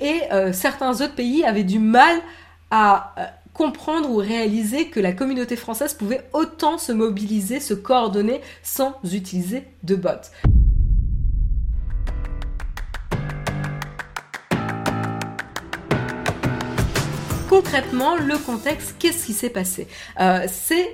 et 0.00 0.20
certains 0.52 0.92
autres 1.00 1.14
pays 1.14 1.44
avaient 1.44 1.64
du 1.64 1.78
mal 1.78 2.16
à 2.70 3.14
comprendre 3.52 4.10
ou 4.10 4.16
réaliser 4.16 4.88
que 4.88 5.00
la 5.00 5.12
communauté 5.12 5.56
française 5.56 5.94
pouvait 5.94 6.24
autant 6.32 6.78
se 6.78 6.92
mobiliser, 6.92 7.60
se 7.60 7.74
coordonner 7.74 8.40
sans 8.62 8.94
utiliser 9.12 9.64
de 9.82 9.94
bots. 9.94 10.10
concrètement, 17.54 18.16
le 18.16 18.36
contexte, 18.36 18.96
qu'est-ce 18.98 19.26
qui 19.26 19.32
s'est 19.32 19.48
passé? 19.48 19.86
Euh, 20.20 20.46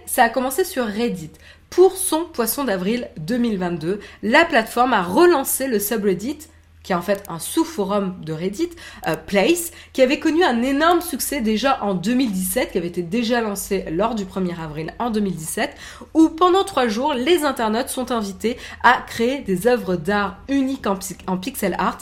ça 0.06 0.24
a 0.24 0.28
commencé 0.28 0.64
sur 0.64 0.84
Reddit. 0.86 1.30
Pour 1.70 1.96
son 1.96 2.24
poisson 2.24 2.64
d'avril 2.64 3.08
2022, 3.18 4.00
la 4.22 4.44
plateforme 4.44 4.92
a 4.92 5.02
relancé 5.02 5.66
le 5.66 5.78
subreddit 5.78 6.38
qui 6.82 6.92
est 6.92 6.94
en 6.94 7.02
fait 7.02 7.24
un 7.28 7.38
sous-forum 7.38 8.16
de 8.24 8.32
Reddit, 8.32 8.70
euh, 9.06 9.16
Place, 9.16 9.70
qui 9.92 10.02
avait 10.02 10.18
connu 10.18 10.42
un 10.44 10.62
énorme 10.62 11.00
succès 11.00 11.40
déjà 11.40 11.82
en 11.82 11.94
2017, 11.94 12.72
qui 12.72 12.78
avait 12.78 12.88
été 12.88 13.02
déjà 13.02 13.40
lancé 13.40 13.84
lors 13.90 14.14
du 14.14 14.24
1er 14.24 14.58
avril 14.60 14.94
en 14.98 15.10
2017, 15.10 15.74
où 16.14 16.28
pendant 16.28 16.64
trois 16.64 16.88
jours, 16.88 17.14
les 17.14 17.44
internautes 17.44 17.88
sont 17.88 18.12
invités 18.12 18.56
à 18.82 19.02
créer 19.06 19.40
des 19.40 19.66
œuvres 19.66 19.96
d'art 19.96 20.38
uniques 20.48 20.86
en, 20.86 21.36
pixel 21.36 21.76
art. 21.78 21.98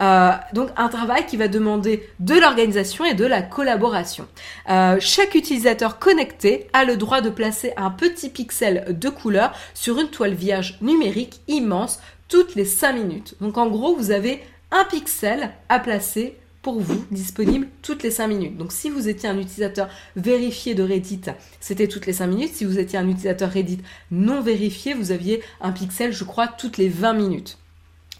Euh, 0.00 0.32
donc 0.52 0.70
un 0.76 0.88
travail 0.88 1.26
qui 1.26 1.36
va 1.36 1.48
demander 1.48 2.08
de 2.20 2.34
l'organisation 2.34 3.04
et 3.04 3.14
de 3.14 3.24
la 3.24 3.42
collaboration. 3.42 4.26
Euh, 4.68 4.96
chaque 5.00 5.34
utilisateur 5.34 5.98
connecté 5.98 6.68
a 6.72 6.84
le 6.84 6.96
droit 6.96 7.20
de 7.20 7.30
placer 7.30 7.72
un 7.76 7.90
petit 7.90 8.28
pixel 8.28 8.84
de 8.88 9.08
couleur 9.08 9.52
sur 9.74 9.98
une 9.98 10.08
toile 10.08 10.34
vierge 10.34 10.78
numérique 10.80 11.40
immense 11.48 12.00
toutes 12.28 12.54
les 12.54 12.64
5 12.64 12.92
minutes. 12.92 13.34
Donc 13.40 13.58
en 13.58 13.68
gros, 13.68 13.96
vous 13.96 14.10
avez 14.10 14.42
un 14.70 14.84
pixel 14.84 15.50
à 15.68 15.78
placer 15.80 16.36
pour 16.62 16.80
vous 16.80 17.04
disponible 17.10 17.68
toutes 17.82 18.02
les 18.02 18.10
5 18.10 18.28
minutes. 18.28 18.56
Donc 18.56 18.72
si 18.72 18.90
vous 18.90 19.08
étiez 19.08 19.28
un 19.28 19.38
utilisateur 19.38 19.88
vérifié 20.16 20.74
de 20.74 20.82
Reddit, 20.82 21.22
c'était 21.60 21.88
toutes 21.88 22.06
les 22.06 22.12
5 22.12 22.26
minutes. 22.26 22.54
Si 22.54 22.64
vous 22.64 22.78
étiez 22.78 22.98
un 22.98 23.08
utilisateur 23.08 23.50
Reddit 23.50 23.80
non 24.10 24.42
vérifié, 24.42 24.94
vous 24.94 25.12
aviez 25.12 25.42
un 25.60 25.72
pixel, 25.72 26.12
je 26.12 26.24
crois, 26.24 26.48
toutes 26.48 26.76
les 26.76 26.88
20 26.88 27.14
minutes. 27.14 27.58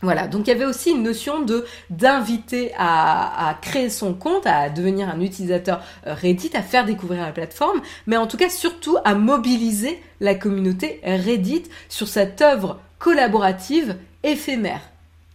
Voilà, 0.00 0.28
donc 0.28 0.46
il 0.46 0.50
y 0.50 0.52
avait 0.52 0.64
aussi 0.64 0.92
une 0.92 1.02
notion 1.02 1.42
de 1.42 1.66
d'inviter 1.90 2.72
à, 2.78 3.48
à, 3.48 3.54
créer 3.54 3.90
son 3.90 4.14
compte, 4.14 4.46
à 4.46 4.70
devenir 4.70 5.08
un 5.08 5.20
utilisateur 5.20 5.82
euh, 6.06 6.14
Reddit, 6.14 6.52
à 6.54 6.62
faire 6.62 6.84
découvrir 6.84 7.22
la 7.22 7.32
plateforme, 7.32 7.82
mais 8.06 8.16
en 8.16 8.28
tout 8.28 8.36
cas 8.36 8.48
surtout 8.48 8.96
à 9.04 9.16
mobiliser 9.16 10.00
la 10.20 10.36
communauté 10.36 11.00
Reddit 11.02 11.64
sur 11.88 12.06
cette 12.06 12.40
œuvre 12.42 12.78
collaborative 12.98 13.96
éphémère 14.22 14.82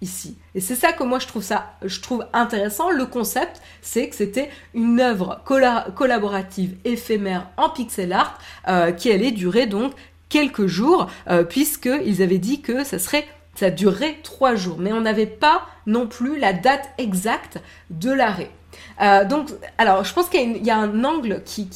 ici. 0.02 0.38
Et 0.54 0.60
c'est 0.60 0.76
ça 0.76 0.92
que 0.92 1.04
moi 1.04 1.20
je 1.20 1.28
trouve 1.28 1.44
ça, 1.44 1.78
intéressant. 2.34 2.92
Le 2.92 3.06
concept, 3.06 3.62
c'est 3.82 4.10
que 4.10 4.16
c'était 4.16 4.50
une 4.74 5.00
œuvre 5.00 5.42
collaborative 5.46 6.76
éphémère 6.84 7.48
en 7.58 7.70
pixel 7.70 8.14
art 8.14 8.38
euh, 8.68 8.92
qui 8.92 9.12
allait 9.12 9.32
durer 9.32 9.66
donc 9.66 9.94
quelques 10.30 10.68
jours, 10.68 11.10
euh, 11.30 11.44
puisqu'ils 11.44 12.22
avaient 12.22 12.38
dit 12.38 12.62
que 12.62 12.84
ça 12.84 13.00
serait 13.00 13.26
ça 13.56 13.70
durerait 13.70 14.18
trois 14.24 14.56
jours, 14.56 14.78
mais 14.80 14.94
on 14.94 15.02
n'avait 15.02 15.28
pas 15.28 15.68
non 15.86 16.08
plus 16.08 16.40
la 16.40 16.54
date 16.54 16.90
exacte 16.98 17.60
de 17.92 18.12
l'arrêt. 18.12 18.50
Euh, 19.02 19.26
donc, 19.26 19.50
alors, 19.78 20.04
je 20.04 20.14
pense 20.14 20.30
qu'il 20.30 20.66
y, 20.66 20.70
a 20.70 20.78
un 20.78 21.04
angle 21.04 21.42
qui, 21.46 21.68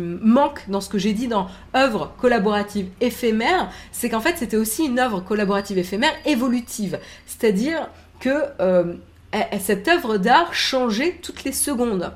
manque 0.00 0.68
dans 0.68 0.80
ce 0.80 0.88
que 0.88 0.98
j'ai 0.98 1.12
dit 1.12 1.28
dans 1.28 1.48
œuvre 1.74 2.12
collaborative 2.18 2.88
éphémère, 3.00 3.70
c'est 3.92 4.08
qu'en 4.10 4.20
fait, 4.20 4.36
c'était 4.36 4.56
aussi 4.56 4.86
une 4.86 4.98
œuvre 4.98 5.20
collaborative 5.20 5.78
éphémère 5.78 6.12
évolutive. 6.24 6.98
C'est-à-dire 7.26 7.88
que 8.20 8.44
euh, 8.60 8.94
cette 9.60 9.88
œuvre 9.88 10.16
d'art 10.18 10.54
changeait 10.54 11.18
toutes 11.22 11.44
les 11.44 11.52
secondes 11.52 12.12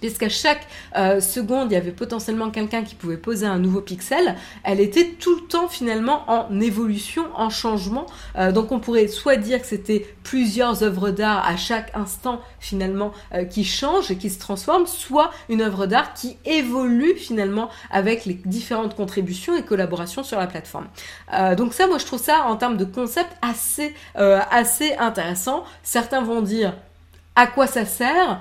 puisqu'à 0.00 0.28
chaque 0.28 0.66
euh, 0.96 1.20
seconde, 1.20 1.70
il 1.70 1.74
y 1.74 1.76
avait 1.76 1.92
potentiellement 1.92 2.50
quelqu'un 2.50 2.82
qui 2.82 2.94
pouvait 2.94 3.16
poser 3.16 3.46
un 3.46 3.58
nouveau 3.58 3.80
pixel, 3.80 4.36
elle 4.64 4.80
était 4.80 5.16
tout 5.18 5.34
le 5.34 5.42
temps 5.42 5.68
finalement 5.68 6.24
en 6.30 6.60
évolution, 6.60 7.26
en 7.34 7.50
changement. 7.50 8.06
Euh, 8.36 8.52
donc 8.52 8.72
on 8.72 8.80
pourrait 8.80 9.08
soit 9.08 9.36
dire 9.36 9.60
que 9.60 9.66
c'était 9.66 10.06
plusieurs 10.22 10.82
œuvres 10.82 11.10
d'art 11.10 11.46
à 11.46 11.56
chaque 11.56 11.94
instant 11.94 12.40
finalement 12.60 13.12
euh, 13.34 13.44
qui 13.44 13.64
changent 13.64 14.10
et 14.10 14.16
qui 14.16 14.30
se 14.30 14.38
transforment, 14.38 14.86
soit 14.86 15.30
une 15.48 15.62
œuvre 15.62 15.86
d'art 15.86 16.14
qui 16.14 16.36
évolue 16.44 17.16
finalement 17.16 17.68
avec 17.90 18.24
les 18.24 18.34
différentes 18.34 18.94
contributions 18.94 19.56
et 19.56 19.62
collaborations 19.62 20.22
sur 20.22 20.38
la 20.38 20.46
plateforme. 20.46 20.86
donc 21.56 21.74
ça, 21.74 21.86
moi 21.86 21.98
je 21.98 22.06
trouve 22.06 22.20
ça 22.20 22.44
en 22.46 22.56
termes 22.56 22.76
de 22.76 22.84
concept 22.84 23.30
assez, 23.42 23.94
assez 24.14 24.94
intéressant. 24.94 25.64
Certains 25.82 26.22
vont 26.22 26.42
dire 26.42 26.74
à 27.34 27.46
quoi 27.46 27.66
ça 27.66 27.84
sert? 27.84 28.40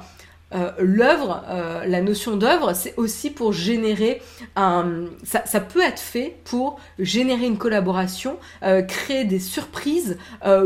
Euh, 0.55 0.71
l'œuvre, 0.79 1.43
euh, 1.49 1.85
la 1.85 2.01
notion 2.01 2.37
d'œuvre, 2.37 2.73
c'est 2.73 2.93
aussi 2.95 3.31
pour 3.31 3.51
générer 3.51 4.21
un... 4.55 5.05
Ça, 5.23 5.59
peut 5.59 5.81
être 5.81 5.99
fait 5.99 6.37
pour 6.45 6.79
générer 6.99 7.47
une 7.47 7.57
collaboration, 7.57 8.37
euh, 8.63 8.81
créer 8.81 9.25
des 9.25 9.39
surprises, 9.39 10.17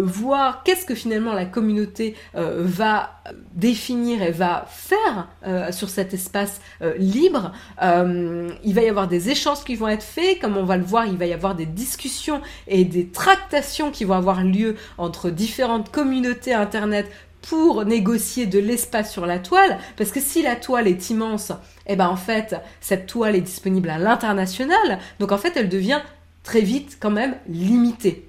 voir 0.03 0.63
qu'est-ce 0.63 0.85
que 0.85 0.93
finalement 0.93 1.33
la 1.33 1.45
communauté 1.45 2.15
va 2.33 3.21
définir 3.53 4.21
et 4.21 4.31
va 4.31 4.65
faire 4.67 5.27
sur 5.71 5.89
cet 5.89 6.13
espace 6.13 6.61
libre. 6.97 7.51
il 7.81 8.73
va 8.73 8.81
y 8.81 8.89
avoir 8.89 9.07
des 9.07 9.29
échanges 9.29 9.63
qui 9.63 9.75
vont 9.75 9.87
être 9.87 10.03
faits, 10.03 10.39
comme 10.39 10.57
on 10.57 10.63
va 10.63 10.77
le 10.77 10.83
voir, 10.83 11.05
il 11.05 11.17
va 11.17 11.25
y 11.25 11.33
avoir 11.33 11.55
des 11.55 11.65
discussions 11.65 12.41
et 12.67 12.85
des 12.85 13.07
tractations 13.07 13.91
qui 13.91 14.05
vont 14.05 14.15
avoir 14.15 14.43
lieu 14.43 14.75
entre 14.97 15.29
différentes 15.29 15.91
communautés 15.91 16.53
Internet 16.53 17.09
pour 17.41 17.85
négocier 17.85 18.45
de 18.45 18.59
l'espace 18.59 19.11
sur 19.11 19.25
la 19.25 19.39
toile, 19.39 19.77
parce 19.97 20.11
que 20.11 20.19
si 20.19 20.41
la 20.41 20.55
toile 20.55 20.87
est 20.87 21.09
immense, 21.09 21.51
eh 21.87 21.95
ben 21.95 22.07
en 22.07 22.15
fait, 22.15 22.55
cette 22.79 23.07
toile 23.07 23.35
est 23.35 23.41
disponible 23.41 23.89
à 23.89 23.97
l'international, 23.97 24.99
donc 25.19 25.31
en 25.31 25.37
fait, 25.37 25.53
elle 25.55 25.69
devient 25.69 26.01
très 26.43 26.61
vite 26.61 26.97
quand 26.99 27.11
même 27.11 27.35
limitée. 27.47 28.27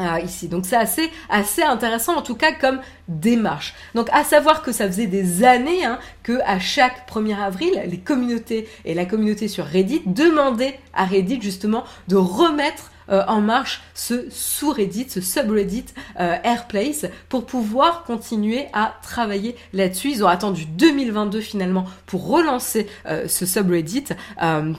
Euh, 0.00 0.18
ici. 0.24 0.48
Donc 0.48 0.64
c'est 0.64 0.76
assez, 0.76 1.10
assez 1.28 1.62
intéressant 1.62 2.16
en 2.16 2.22
tout 2.22 2.34
cas 2.34 2.52
comme 2.52 2.80
démarche. 3.08 3.74
Donc 3.94 4.08
à 4.12 4.24
savoir 4.24 4.62
que 4.62 4.72
ça 4.72 4.86
faisait 4.86 5.06
des 5.06 5.44
années 5.44 5.84
hein, 5.84 5.98
que 6.22 6.40
à 6.46 6.58
chaque 6.58 7.06
1er 7.06 7.36
avril, 7.36 7.82
les 7.86 7.98
communautés 7.98 8.66
et 8.86 8.94
la 8.94 9.04
communauté 9.04 9.46
sur 9.46 9.66
Reddit 9.66 10.00
demandaient 10.06 10.78
à 10.94 11.04
Reddit 11.04 11.42
justement 11.42 11.84
de 12.08 12.16
remettre 12.16 12.90
euh, 13.10 13.22
en 13.26 13.40
marche 13.40 13.80
ce 13.94 14.26
sous-Reddit, 14.30 15.06
ce 15.10 15.20
subreddit 15.20 15.86
euh, 16.18 16.36
Airplace 16.44 17.06
pour 17.28 17.46
pouvoir 17.46 18.04
continuer 18.04 18.66
à 18.72 18.94
travailler 19.02 19.56
là-dessus. 19.72 20.10
Ils 20.10 20.24
ont 20.24 20.28
attendu 20.28 20.64
2022 20.66 21.40
finalement 21.40 21.86
pour 22.06 22.28
relancer 22.28 22.86
euh, 23.06 23.26
ce 23.28 23.46
subreddit 23.46 24.04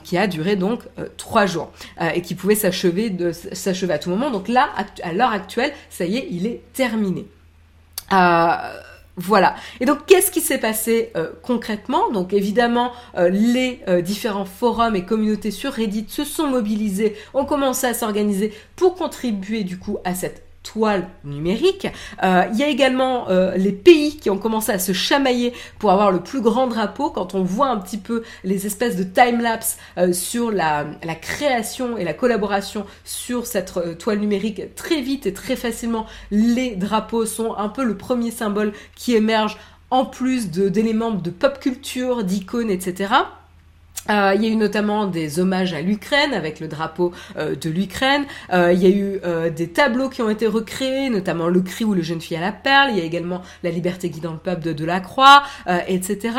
qui 0.04 0.18
a 0.18 0.26
duré 0.26 0.56
donc 0.56 0.80
trois 1.16 1.46
jours 1.46 1.70
et 2.14 2.22
qui 2.22 2.34
pouvait 2.34 2.54
s'achever 2.54 3.14
s'achever 3.52 3.92
à 3.94 3.98
tout 3.98 4.10
moment. 4.10 4.30
Donc 4.30 4.48
là, 4.48 4.70
à 5.02 5.12
l'heure 5.12 5.32
actuelle, 5.32 5.72
ça 5.90 6.04
y 6.04 6.16
est, 6.16 6.28
il 6.30 6.46
est 6.46 6.62
terminé. 6.72 7.26
Voilà. 9.16 9.56
Et 9.80 9.84
donc, 9.84 10.06
qu'est-ce 10.06 10.30
qui 10.30 10.40
s'est 10.40 10.58
passé 10.58 11.10
euh, 11.16 11.32
concrètement? 11.42 12.10
Donc, 12.10 12.32
évidemment, 12.32 12.92
euh, 13.16 13.28
les 13.28 13.80
euh, 13.88 14.00
différents 14.00 14.46
forums 14.46 14.96
et 14.96 15.04
communautés 15.04 15.50
sur 15.50 15.72
Reddit 15.72 16.06
se 16.08 16.24
sont 16.24 16.46
mobilisés, 16.46 17.16
ont 17.34 17.44
commencé 17.44 17.86
à 17.86 17.94
s'organiser 17.94 18.54
pour 18.74 18.94
contribuer 18.94 19.64
du 19.64 19.78
coup 19.78 19.98
à 20.04 20.14
cette 20.14 20.44
toile 20.62 21.08
numérique. 21.24 21.88
Euh, 22.22 22.44
il 22.52 22.58
y 22.58 22.62
a 22.62 22.68
également 22.68 23.28
euh, 23.28 23.56
les 23.56 23.72
pays 23.72 24.16
qui 24.16 24.30
ont 24.30 24.38
commencé 24.38 24.72
à 24.72 24.78
se 24.78 24.92
chamailler 24.92 25.52
pour 25.78 25.90
avoir 25.90 26.10
le 26.10 26.20
plus 26.20 26.40
grand 26.40 26.66
drapeau. 26.66 27.10
Quand 27.10 27.34
on 27.34 27.42
voit 27.42 27.68
un 27.68 27.78
petit 27.78 27.98
peu 27.98 28.22
les 28.44 28.66
espèces 28.66 28.96
de 28.96 29.02
time-lapse 29.02 29.78
euh, 29.98 30.12
sur 30.12 30.50
la, 30.50 30.86
la, 31.04 31.14
création 31.14 31.96
et 31.96 32.04
la 32.04 32.14
collaboration 32.14 32.86
sur 33.04 33.46
cette 33.46 33.98
toile 33.98 34.18
numérique, 34.18 34.74
très 34.74 35.00
vite 35.00 35.26
et 35.26 35.32
très 35.32 35.56
facilement, 35.56 36.06
les 36.30 36.76
drapeaux 36.76 37.26
sont 37.26 37.54
un 37.56 37.68
peu 37.68 37.84
le 37.84 37.96
premier 37.96 38.30
symbole 38.30 38.72
qui 38.94 39.14
émerge 39.14 39.58
en 39.90 40.06
plus 40.06 40.50
d'éléments 40.50 41.10
de 41.10 41.30
pop 41.30 41.60
culture, 41.60 42.24
d'icônes, 42.24 42.70
etc. 42.70 43.12
Euh, 44.10 44.32
il 44.34 44.42
y 44.42 44.46
a 44.46 44.50
eu 44.50 44.56
notamment 44.56 45.06
des 45.06 45.38
hommages 45.38 45.74
à 45.74 45.80
l'Ukraine 45.80 46.34
avec 46.34 46.58
le 46.58 46.66
drapeau 46.66 47.12
euh, 47.36 47.54
de 47.54 47.70
l'Ukraine. 47.70 48.24
Euh, 48.52 48.72
il 48.72 48.82
y 48.82 48.86
a 48.86 48.90
eu 48.90 49.20
des 49.50 49.68
tableaux 49.68 50.08
qui 50.08 50.22
ont 50.22 50.30
été 50.30 50.46
recréés, 50.46 51.08
notamment 51.10 51.48
le 51.48 51.60
cri 51.60 51.84
ou 51.84 51.94
le 51.94 52.02
jeune 52.02 52.20
fille 52.20 52.36
à 52.36 52.40
la 52.40 52.52
perle. 52.52 52.90
Il 52.90 52.98
y 52.98 53.00
a 53.00 53.04
également 53.04 53.42
la 53.62 53.70
liberté 53.70 54.10
guidant 54.10 54.32
le 54.32 54.38
peuple 54.38 54.62
de 54.62 54.72
Delacroix, 54.72 55.42
etc. 55.86 56.36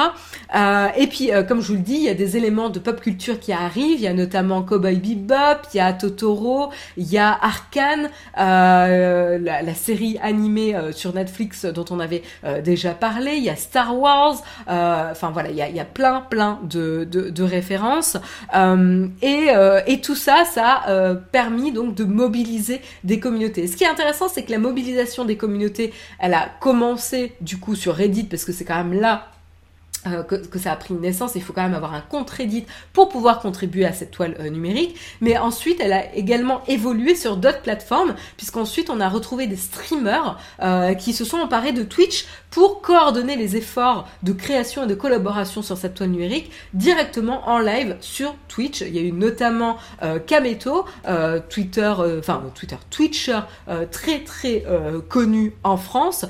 et 0.98 1.08
puis, 1.08 1.32
comme 1.48 1.62
je 1.62 1.68
vous 1.68 1.76
le 1.76 1.80
dis, 1.80 1.96
il 1.96 2.04
y 2.04 2.10
a 2.10 2.14
des 2.14 2.38
éléments 2.38 2.70
de 2.70 2.80
pop 2.80 3.00
culture 3.00 3.40
qui 3.40 3.54
arrivent. 3.54 4.00
Il 4.00 4.04
y 4.04 4.08
a 4.08 4.14
notamment 4.14 4.64
Cowboy 4.64 4.96
Bebop, 4.96 5.68
il 5.74 5.78
y 5.78 5.80
a 5.80 5.94
Totoro, 5.94 6.72
il 6.98 7.10
y 7.12 7.18
a 7.18 7.32
Arkane, 7.32 8.10
la, 8.36 9.62
la, 9.62 9.74
série 9.74 10.18
animée 10.22 10.76
sur 10.92 11.14
Netflix 11.14 11.66
dont 11.66 11.86
on 11.90 12.00
avait 12.00 12.24
déjà 12.64 12.92
parlé. 12.92 13.36
Il 13.38 13.44
y 13.44 13.50
a 13.50 13.56
Star 13.56 13.98
Wars. 13.98 14.44
Enfin 14.68 15.32
voilà, 15.32 15.50
il 15.50 15.56
y 15.56 15.62
a, 15.62 15.70
il 15.70 15.76
y 15.76 15.80
a 15.80 15.86
plein, 15.86 16.22
plein 16.22 16.60
de, 16.64 17.08
de, 17.10 17.30
de 17.30 17.43
référence. 17.46 18.18
et, 19.22 19.48
et 19.88 20.02
tout 20.02 20.16
ça, 20.16 20.46
ça 20.46 20.82
a 20.86 21.16
permis 21.16 21.72
donc 21.72 21.96
de 21.96 22.04
mobiliser 22.04 22.82
des 23.04 23.20
communautés. 23.20 23.68
Ce 23.68 23.76
qui 23.76 23.84
est 23.84 23.90
intéressant, 23.90 24.28
c'est 24.30 24.44
que 24.44 24.52
la 24.52 24.60
mobilisation 24.60 25.26
des 25.26 25.38
communautés, 25.38 25.94
elle 26.20 26.34
a 26.34 26.48
commencé 26.60 27.34
du 27.42 27.58
coup 27.58 27.76
sur 27.76 27.96
Reddit 27.96 28.26
parce 28.26 28.46
que 28.46 28.52
c'est 28.52 28.66
quand 28.66 28.78
même 28.78 29.00
là 29.00 29.33
euh, 30.08 30.24
que, 30.24 30.36
que, 30.36 30.60
ça 30.60 30.72
a 30.72 30.76
pris 30.76 30.94
naissance, 30.94 31.32
il 31.36 31.42
faut 31.42 31.54
quand 31.54 31.64
même 31.64 31.74
avoir 31.74 31.94
un 31.94 32.02
compte 32.02 32.30
Reddit 32.30 32.66
pour 32.92 33.10
pouvoir 33.10 33.40
contribuer 33.40 33.86
à 33.86 33.94
cette 33.94 34.12
toile 34.12 34.36
euh, 34.40 34.50
numérique. 34.50 34.98
Mais 35.22 35.38
ensuite, 35.38 35.80
elle 35.80 35.94
a 35.94 36.14
également 36.14 36.62
évolué 36.68 37.16
sur 37.16 37.38
d'autres 37.38 37.62
plateformes, 37.62 38.16
puisqu'ensuite 38.36 38.90
on 38.90 39.00
a 39.00 39.08
retrouvé 39.08 39.48
des 39.48 39.56
streamers 39.56 40.38
euh, 40.62 40.94
qui 40.94 41.14
se 41.14 41.24
sont 41.24 41.38
emparés 41.38 41.72
de 41.72 41.84
Twitch 41.84 42.26
pour 42.50 42.82
coordonner 42.82 43.36
les 43.36 43.56
efforts 43.56 44.08
de 44.24 44.34
création 44.34 44.84
et 44.84 44.88
de 44.88 44.94
collaboration 44.94 45.62
sur 45.62 45.78
cette 45.78 45.96
toile 45.96 46.10
numérique 46.10 46.52
directement 46.74 47.48
en 47.48 47.60
live 47.60 47.96
sur 48.02 48.36
Twitch. 48.48 48.82
Il 48.82 48.96
y 48.96 49.00
a 49.00 49.02
eu 49.02 49.12
notamment 49.12 49.78
euh, 50.04 50.20
Kameto, 50.20 50.86
Twitter, 51.50 51.94
enfin 52.20 52.44
Twitter, 52.54 52.76
Twitcher 52.90 53.40
très 53.92 54.20
très 54.20 54.66
connu 55.10 55.54
en 55.64 55.78
France, 55.78 56.26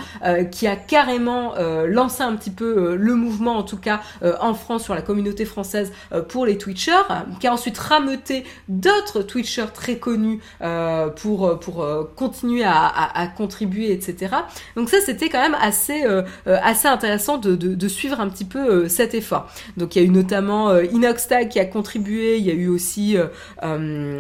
qui 0.51 0.67
a 0.67 0.75
carrément 0.75 1.53
lancé 1.85 2.23
un 2.23 2.35
petit 2.35 2.51
peu 2.51 2.95
le 2.95 3.15
mouvement 3.15 3.62
en 3.63 3.65
tout 3.65 3.77
cas 3.77 4.01
euh, 4.24 4.36
en 4.42 4.54
France 4.54 4.83
sur 4.83 4.94
la 4.94 5.01
communauté 5.01 5.45
française 5.45 5.94
euh, 6.12 6.21
pour 6.21 6.45
les 6.45 6.57
Twitchers, 6.57 7.07
qui 7.39 7.48
a 7.48 7.54
ensuite 7.54 7.77
rameuté 7.77 8.44
d'autres 8.68 9.21
Twitchers 9.21 9.71
très 9.74 9.98
connus 9.98 10.42
euh, 10.62 11.07
pour 11.07 11.60
pour 11.60 11.86
continuer 12.15 12.63
à, 12.65 13.27
contribuer, 13.38 13.92
etc. 13.92 14.36
Donc 14.75 14.89
ça 14.89 14.98
c'était 15.06 15.30
quand 15.30 15.42
même 15.42 15.57
assez 15.60 16.04
assez 16.45 16.88
intéressant 16.88 17.38
de, 17.38 17.56
de, 17.56 17.88
suivre 17.88 18.19
un 18.19 18.27
petit 18.27 18.45
peu 18.45 18.88
cet 18.89 19.13
effort. 19.13 19.48
Donc 19.77 19.95
il 19.95 20.01
y 20.01 20.06
a 20.06 20.07
eu 20.07 20.12
notamment 20.12 20.77
Inoxtag 20.80 21.50
qui 21.50 21.59
a 21.59 21.66
contribué, 21.66 22.38
il 22.38 22.45
y 22.45 22.51
a 22.51 22.54
eu 22.54 22.68
aussi 22.68 23.16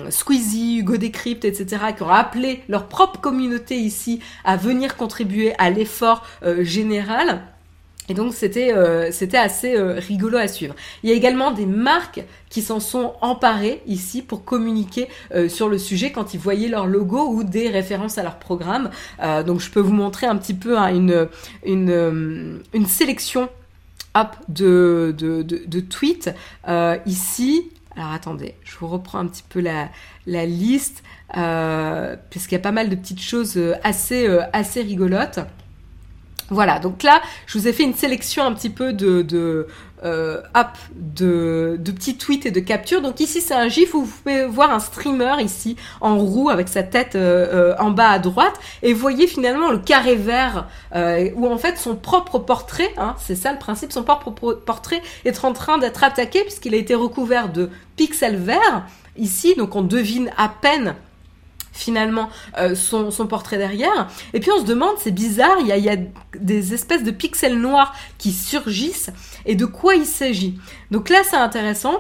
Squeezie, 0.09 0.77
Hugo 0.79 0.97
Decrypt, 0.97 1.43
etc. 1.45 1.83
qui 1.95 2.03
ont 2.03 2.09
appelé 2.09 2.61
leur 2.69 2.87
propre 2.87 3.19
communauté 3.19 3.75
ici 3.75 4.19
à 4.45 4.55
venir 4.55 4.95
contribuer 4.95 5.53
à 5.57 5.69
l'effort 5.69 6.25
général. 6.61 7.41
Et 8.09 8.13
donc 8.13 8.33
c'était 8.33 8.73
euh, 8.73 9.11
c'était 9.11 9.37
assez 9.37 9.75
euh, 9.77 9.93
rigolo 9.93 10.37
à 10.37 10.47
suivre. 10.47 10.75
Il 11.03 11.09
y 11.09 11.13
a 11.13 11.15
également 11.15 11.51
des 11.51 11.65
marques 11.65 12.21
qui 12.49 12.61
s'en 12.61 12.79
sont 12.79 13.13
emparées 13.21 13.81
ici 13.87 14.21
pour 14.21 14.43
communiquer 14.43 15.07
euh, 15.33 15.47
sur 15.47 15.69
le 15.69 15.77
sujet 15.77 16.11
quand 16.11 16.33
ils 16.33 16.39
voyaient 16.39 16.67
leur 16.67 16.85
logo 16.85 17.29
ou 17.29 17.43
des 17.43 17.69
références 17.69 18.17
à 18.17 18.23
leur 18.23 18.39
programme. 18.39 18.89
donc 19.45 19.59
je 19.61 19.69
peux 19.69 19.79
vous 19.79 19.93
montrer 19.93 20.27
un 20.27 20.35
petit 20.35 20.53
peu 20.53 20.77
hein, 20.77 20.93
une 20.93 21.27
une 21.65 22.85
sélection 22.85 23.49
hop 24.15 24.35
de 24.49 25.15
de, 25.17 25.41
de, 25.41 25.79
tweets 25.79 26.29
ici. 27.05 27.69
Alors 27.95 28.11
attendez, 28.11 28.55
je 28.63 28.75
vous 28.77 28.87
reprends 28.87 29.19
un 29.19 29.27
petit 29.27 29.43
peu 29.47 29.61
la 29.61 29.89
la 30.27 30.45
liste 30.45 31.03
puisqu'il 32.29 32.55
y 32.55 32.57
a 32.57 32.61
pas 32.61 32.71
mal 32.71 32.89
de 32.89 32.95
petites 32.95 33.21
choses 33.21 33.57
assez 33.83 34.27
assez 34.51 34.81
rigolotes. 34.81 35.39
Voilà, 36.53 36.79
donc 36.79 37.03
là, 37.03 37.21
je 37.47 37.57
vous 37.57 37.67
ai 37.67 37.73
fait 37.73 37.83
une 37.83 37.95
sélection 37.95 38.43
un 38.43 38.53
petit 38.53 38.69
peu 38.69 38.93
de, 38.93 39.21
de 39.23 39.67
euh, 40.05 40.41
de, 40.95 41.77
de, 41.79 41.91
petits 41.91 42.17
tweets 42.17 42.45
et 42.45 42.51
de 42.51 42.59
captures. 42.59 43.01
Donc 43.01 43.19
ici, 43.19 43.41
c'est 43.41 43.53
un 43.53 43.69
gif 43.69 43.93
où 43.93 44.03
vous 44.03 44.11
pouvez 44.11 44.45
voir 44.45 44.71
un 44.71 44.79
streamer 44.79 45.41
ici 45.41 45.75
en 46.01 46.17
roue 46.17 46.49
avec 46.49 46.67
sa 46.67 46.83
tête 46.83 47.15
euh, 47.15 47.73
euh, 47.73 47.75
en 47.79 47.91
bas 47.91 48.09
à 48.09 48.19
droite. 48.19 48.59
Et 48.81 48.93
vous 48.93 48.99
voyez 48.99 49.27
finalement 49.27 49.71
le 49.71 49.77
carré 49.77 50.15
vert 50.15 50.67
euh, 50.95 51.29
où 51.35 51.47
en 51.47 51.57
fait 51.57 51.77
son 51.77 51.95
propre 51.95 52.39
portrait, 52.39 52.93
hein, 52.97 53.15
c'est 53.19 53.35
ça 53.35 53.53
le 53.53 53.59
principe, 53.59 53.91
son 53.91 54.03
propre 54.03 54.31
portrait 54.53 55.01
est 55.25 55.43
en 55.45 55.53
train 55.53 55.77
d'être 55.77 56.03
attaqué 56.03 56.41
puisqu'il 56.41 56.73
a 56.75 56.77
été 56.77 56.95
recouvert 56.95 57.51
de 57.51 57.69
pixels 57.95 58.37
verts 58.37 58.85
ici. 59.17 59.55
Donc 59.55 59.75
on 59.75 59.81
devine 59.81 60.31
à 60.37 60.49
peine 60.49 60.95
finalement 61.73 62.29
euh, 62.57 62.75
son, 62.75 63.11
portrait 63.27 63.57
derrière. 63.57 64.07
Et 64.33 64.39
puis 64.39 64.51
on 64.51 64.61
se 64.61 64.65
demande, 64.65 64.95
c'est 64.99 65.11
bizarre, 65.11 65.57
il 65.59 65.67
y 65.67 65.89
a, 65.89 65.97
des 66.39 66.73
espèces 66.73 67.03
de 67.03 67.11
pixels 67.11 67.59
noirs 67.59 67.93
qui 68.17 68.31
surgissent 68.31 69.09
et 69.45 69.55
de 69.55 69.65
quoi 69.65 69.95
il 69.95 70.05
s'agit? 70.05 70.59
Donc 70.91 71.09
là 71.09 71.17
c'est 71.29 71.35
intéressant. 71.35 71.95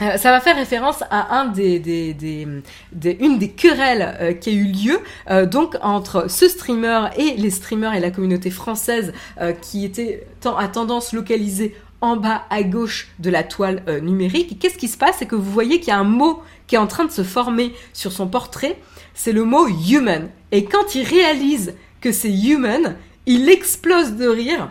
Euh, 0.00 0.16
ça 0.16 0.30
va 0.30 0.40
faire 0.40 0.56
référence 0.56 1.02
à 1.10 1.44
une 1.44 1.52
des 1.52 3.50
querelles 3.56 4.16
euh, 4.20 4.32
qui 4.32 4.50
a 4.50 4.52
eu 4.52 4.64
lieu 4.64 5.00
donc 5.46 5.76
entre 5.82 6.30
ce 6.30 6.48
streamer 6.48 7.08
et 7.16 7.34
les 7.36 7.50
streamers 7.50 7.94
et 7.94 8.00
la 8.00 8.10
communauté 8.10 8.50
française 8.50 9.12
qui 9.60 9.84
était 9.84 10.26
à 10.44 10.68
tendance 10.68 11.12
localisée 11.12 11.76
en 12.02 12.16
bas 12.16 12.44
à 12.50 12.62
gauche 12.62 13.08
de 13.18 13.30
la 13.30 13.42
toile 13.42 13.82
numérique. 14.02 14.58
Qu'est-ce 14.60 14.76
qui 14.76 14.88
se 14.88 14.98
passe? 14.98 15.16
C'est 15.18 15.26
que 15.26 15.36
vous 15.36 15.50
voyez 15.50 15.78
qu'il 15.78 15.88
y 15.88 15.92
a 15.92 15.98
un 15.98 16.04
mot 16.04 16.42
qui 16.66 16.74
est 16.74 16.78
en 16.78 16.86
train 16.86 17.04
de 17.04 17.10
se 17.10 17.22
former 17.22 17.74
sur 17.92 18.12
son 18.12 18.28
portrait, 18.28 18.78
c'est 19.14 19.32
le 19.32 19.44
mot 19.44 19.66
human. 19.68 20.28
Et 20.50 20.64
quand 20.64 20.94
il 20.94 21.04
réalise 21.04 21.74
que 22.00 22.12
c'est 22.12 22.32
human, 22.32 22.96
il 23.26 23.48
explose 23.48 24.12
de 24.12 24.26
rire. 24.26 24.70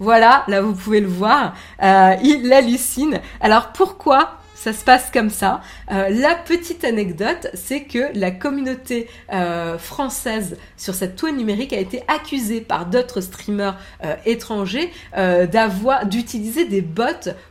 Voilà, 0.00 0.44
là 0.46 0.60
vous 0.60 0.74
pouvez 0.74 1.00
le 1.00 1.08
voir, 1.08 1.54
euh, 1.82 2.14
il 2.22 2.52
hallucine. 2.52 3.20
Alors 3.40 3.72
pourquoi 3.72 4.37
ça 4.60 4.72
se 4.72 4.84
passe 4.84 5.10
comme 5.12 5.30
ça. 5.30 5.60
Euh, 5.92 6.08
la 6.10 6.34
petite 6.34 6.84
anecdote, 6.84 7.48
c'est 7.54 7.82
que 7.82 8.16
la 8.18 8.30
communauté 8.30 9.08
euh, 9.32 9.78
française 9.78 10.56
sur 10.76 10.94
cette 10.94 11.16
toile 11.16 11.36
numérique 11.36 11.72
a 11.72 11.78
été 11.78 12.02
accusée 12.08 12.60
par 12.60 12.86
d'autres 12.86 13.20
streamers 13.20 13.78
étrangers 14.26 14.90
d'avoir 15.14 16.06
d'utiliser 16.06 16.64
des 16.66 16.80
bots 16.80 17.04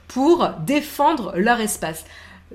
pour 0.07 0.49
défendre 0.65 1.33
leur 1.35 1.59
espace 1.59 2.05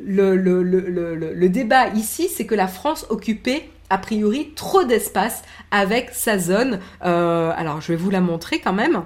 le, 0.00 1.46
débat 1.48 1.88
ici, 1.88 2.28
c'est 2.28 2.46
que 2.46 2.54
la 2.54 2.68
France 2.68 3.06
occupait 3.10 3.68
a 3.90 3.98
priori 3.98 4.52
trop 4.54 4.84
d'espace 4.84 5.42
avec 5.70 6.10
sa 6.10 6.38
zone. 6.38 6.80
Euh, 7.04 7.52
alors 7.56 7.80
je 7.80 7.88
vais 7.88 7.96
vous 7.96 8.10
la 8.10 8.20
montrer 8.20 8.60
quand 8.60 8.72
même. 8.72 9.04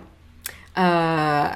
Euh, 0.78 1.48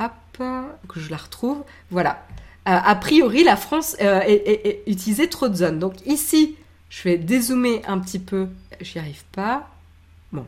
hop, 0.00 0.42
que 0.88 1.00
je 1.00 1.10
la 1.10 1.16
retrouve. 1.16 1.64
Voilà. 1.90 2.22
Euh, 2.68 2.78
a 2.84 2.94
priori, 2.96 3.44
la 3.44 3.56
France 3.56 3.96
euh, 4.02 4.20
utilisait 4.86 5.28
trop 5.28 5.48
de 5.48 5.54
zones. 5.54 5.78
Donc 5.78 5.94
ici, 6.06 6.56
je 6.90 7.02
vais 7.04 7.16
dézoomer 7.16 7.80
un 7.88 7.98
petit 7.98 8.18
peu. 8.18 8.48
J'y 8.80 8.98
arrive 8.98 9.24
pas. 9.32 9.68
Bon. 10.32 10.44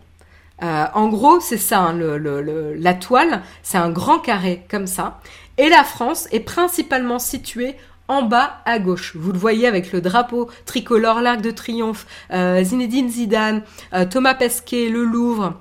Euh, 0.62 0.84
en 0.92 1.08
gros, 1.08 1.40
c'est 1.40 1.56
ça, 1.56 1.80
hein, 1.80 1.98
la 1.98 2.94
toile, 2.94 3.42
c'est 3.62 3.78
un 3.78 3.90
grand 3.90 4.18
carré 4.18 4.66
comme 4.70 4.86
ça. 4.86 5.20
Et 5.56 5.70
la 5.70 5.82
France 5.82 6.28
est 6.30 6.40
principalement 6.40 7.18
située 7.18 7.76
en 8.08 8.22
bas 8.22 8.60
à 8.66 8.78
gauche. 8.78 9.16
Vous 9.16 9.32
le 9.32 9.38
voyez 9.38 9.66
avec 9.66 9.90
le 9.92 10.02
drapeau 10.02 10.50
tricolore, 10.66 11.22
l'arc 11.22 11.40
de 11.40 11.50
triomphe, 11.50 12.06
Zinedine 12.30 13.08
Zidane, 13.08 13.62
Thomas 14.10 14.34
Pesquet, 14.34 14.90
le 14.90 15.04
Louvre. 15.04 15.54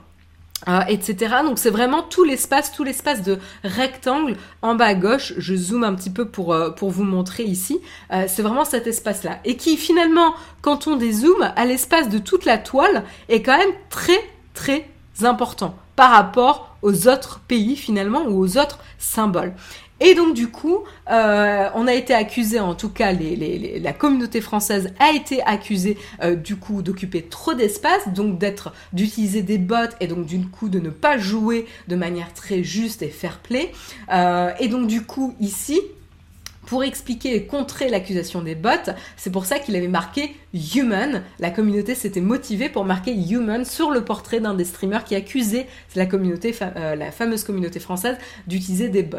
Euh, 0.67 0.81
etc. 0.89 1.35
Donc 1.45 1.57
c'est 1.57 1.69
vraiment 1.69 2.01
tout 2.01 2.25
l'espace, 2.25 2.73
tout 2.73 2.83
l'espace 2.83 3.23
de 3.23 3.39
rectangle 3.63 4.35
en 4.61 4.75
bas 4.75 4.87
à 4.87 4.93
gauche. 4.93 5.33
Je 5.37 5.55
zoome 5.55 5.85
un 5.85 5.95
petit 5.95 6.09
peu 6.09 6.25
pour 6.25 6.53
pour 6.75 6.89
vous 6.89 7.05
montrer 7.05 7.43
ici. 7.43 7.79
c'est 8.27 8.41
vraiment 8.41 8.65
cet 8.65 8.85
espace-là 8.85 9.39
et 9.45 9.55
qui 9.55 9.77
finalement, 9.77 10.33
quand 10.61 10.87
on 10.87 10.97
dézoome, 10.97 11.49
à 11.55 11.65
l'espace 11.65 12.09
de 12.09 12.17
toute 12.17 12.43
la 12.43 12.57
toile 12.57 13.05
est 13.29 13.41
quand 13.41 13.57
même 13.57 13.71
très 13.89 14.19
très 14.53 14.85
important 15.23 15.75
par 15.95 16.11
rapport 16.11 16.75
aux 16.81 17.07
autres 17.07 17.39
pays 17.47 17.75
finalement 17.75 18.23
ou 18.27 18.39
aux 18.39 18.57
autres 18.57 18.79
symboles. 18.97 19.53
Et 20.01 20.15
donc 20.15 20.33
du 20.33 20.47
coup, 20.47 20.79
euh, 21.11 21.69
on 21.75 21.87
a 21.87 21.93
été 21.93 22.13
accusé, 22.13 22.59
en 22.59 22.75
tout 22.75 22.89
cas 22.89 23.11
la 23.11 23.93
communauté 23.93 24.41
française 24.41 24.93
a 24.99 25.11
été 25.11 25.41
accusée 25.43 25.97
euh, 26.23 26.35
du 26.35 26.55
coup 26.55 26.81
d'occuper 26.81 27.23
trop 27.23 27.53
d'espace, 27.53 28.07
donc 28.09 28.39
d'utiliser 28.93 29.41
des 29.41 29.57
bots 29.57 29.75
et 29.99 30.07
donc 30.07 30.25
du 30.25 30.39
coup 30.47 30.69
de 30.69 30.79
ne 30.79 30.89
pas 30.89 31.17
jouer 31.17 31.65
de 31.87 31.95
manière 31.95 32.33
très 32.33 32.63
juste 32.63 33.01
et 33.01 33.09
fair 33.09 33.39
play. 33.39 33.71
Euh, 34.11 34.51
et 34.59 34.69
donc 34.69 34.87
du 34.87 35.03
coup 35.03 35.35
ici, 35.41 35.81
pour 36.65 36.83
expliquer 36.83 37.35
et 37.35 37.45
contrer 37.45 37.89
l'accusation 37.89 38.41
des 38.43 38.53
bots. 38.53 38.69
C'est 39.17 39.31
pour 39.31 39.45
ça 39.45 39.57
qu'il 39.57 39.75
avait 39.75 39.87
marqué 39.87 40.35
Human. 40.53 41.21
La 41.39 41.51
communauté 41.51 41.95
s'était 41.95 42.21
motivée 42.21 42.69
pour 42.69 42.85
marquer 42.85 43.13
Human 43.13 43.65
sur 43.65 43.91
le 43.91 44.03
portrait 44.03 44.39
d'un 44.39 44.53
des 44.53 44.65
streamers 44.65 45.03
qui 45.03 45.15
accusait 45.15 45.67
la 45.95 46.05
communauté, 46.05 46.55
euh, 46.61 46.95
la 46.95 47.11
fameuse 47.11 47.43
communauté 47.43 47.79
française 47.79 48.17
d'utiliser 48.47 48.89
des 48.89 49.03
bots. 49.03 49.17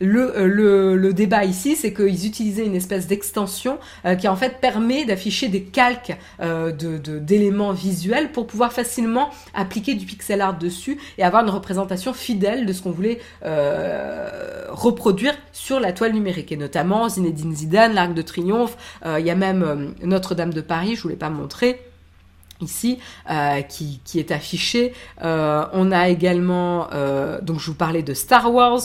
Le, 0.00 0.36
euh, 0.36 0.46
le, 0.46 0.96
le 0.96 1.12
débat 1.12 1.44
ici, 1.44 1.76
c'est 1.76 1.92
qu'ils 1.92 2.26
utilisaient 2.26 2.66
une 2.66 2.74
espèce 2.74 3.06
d'extension 3.06 3.78
euh, 4.04 4.16
qui 4.16 4.26
en 4.26 4.36
fait 4.36 4.60
permet 4.60 5.04
d'afficher 5.04 5.48
des 5.48 5.62
calques 5.62 6.16
de 6.40 6.98
d'éléments 7.18 7.72
visuels 7.72 8.32
pour 8.32 8.46
pouvoir 8.46 8.72
facilement 8.72 9.30
appliquer 9.54 9.94
du 9.94 10.06
pixel 10.06 10.40
art 10.40 10.58
dessus 10.58 10.98
et 11.18 11.22
avoir 11.22 11.42
une 11.44 11.50
représentation 11.50 12.12
fidèle 12.12 12.66
de 12.66 12.72
ce 12.72 12.82
qu'on 12.82 12.90
voulait 12.90 13.20
reproduire 14.68 15.34
sur 15.52 15.80
la 15.80 15.92
toile 15.92 16.12
numérique 16.12 16.52
et 16.52 16.56
notamment 16.56 17.08
Zinedine 17.08 17.54
Zidane, 17.54 17.94
l'Arc 17.94 18.14
de 18.14 18.22
Triomphe, 18.22 18.76
il 19.04 19.24
y 19.24 19.30
a 19.30 19.34
même 19.34 19.94
Notre-Dame 20.02 20.52
de 20.52 20.60
Paris, 20.64 20.96
je 20.96 21.02
voulais 21.02 21.16
pas 21.16 21.30
montrer. 21.30 21.80
ici 22.60 22.98
euh, 23.30 23.62
qui, 23.62 24.00
est 24.14 24.30
affiché. 24.30 24.92
Euh, 25.22 25.64
on 25.72 25.92
a 25.92 26.08
également, 26.08 26.88
euh, 26.92 27.40
donc 27.40 27.60
je 27.60 27.66
vous 27.66 27.76
parlais 27.76 28.02
de 28.02 28.14
Star 28.14 28.52
Wars 28.52 28.80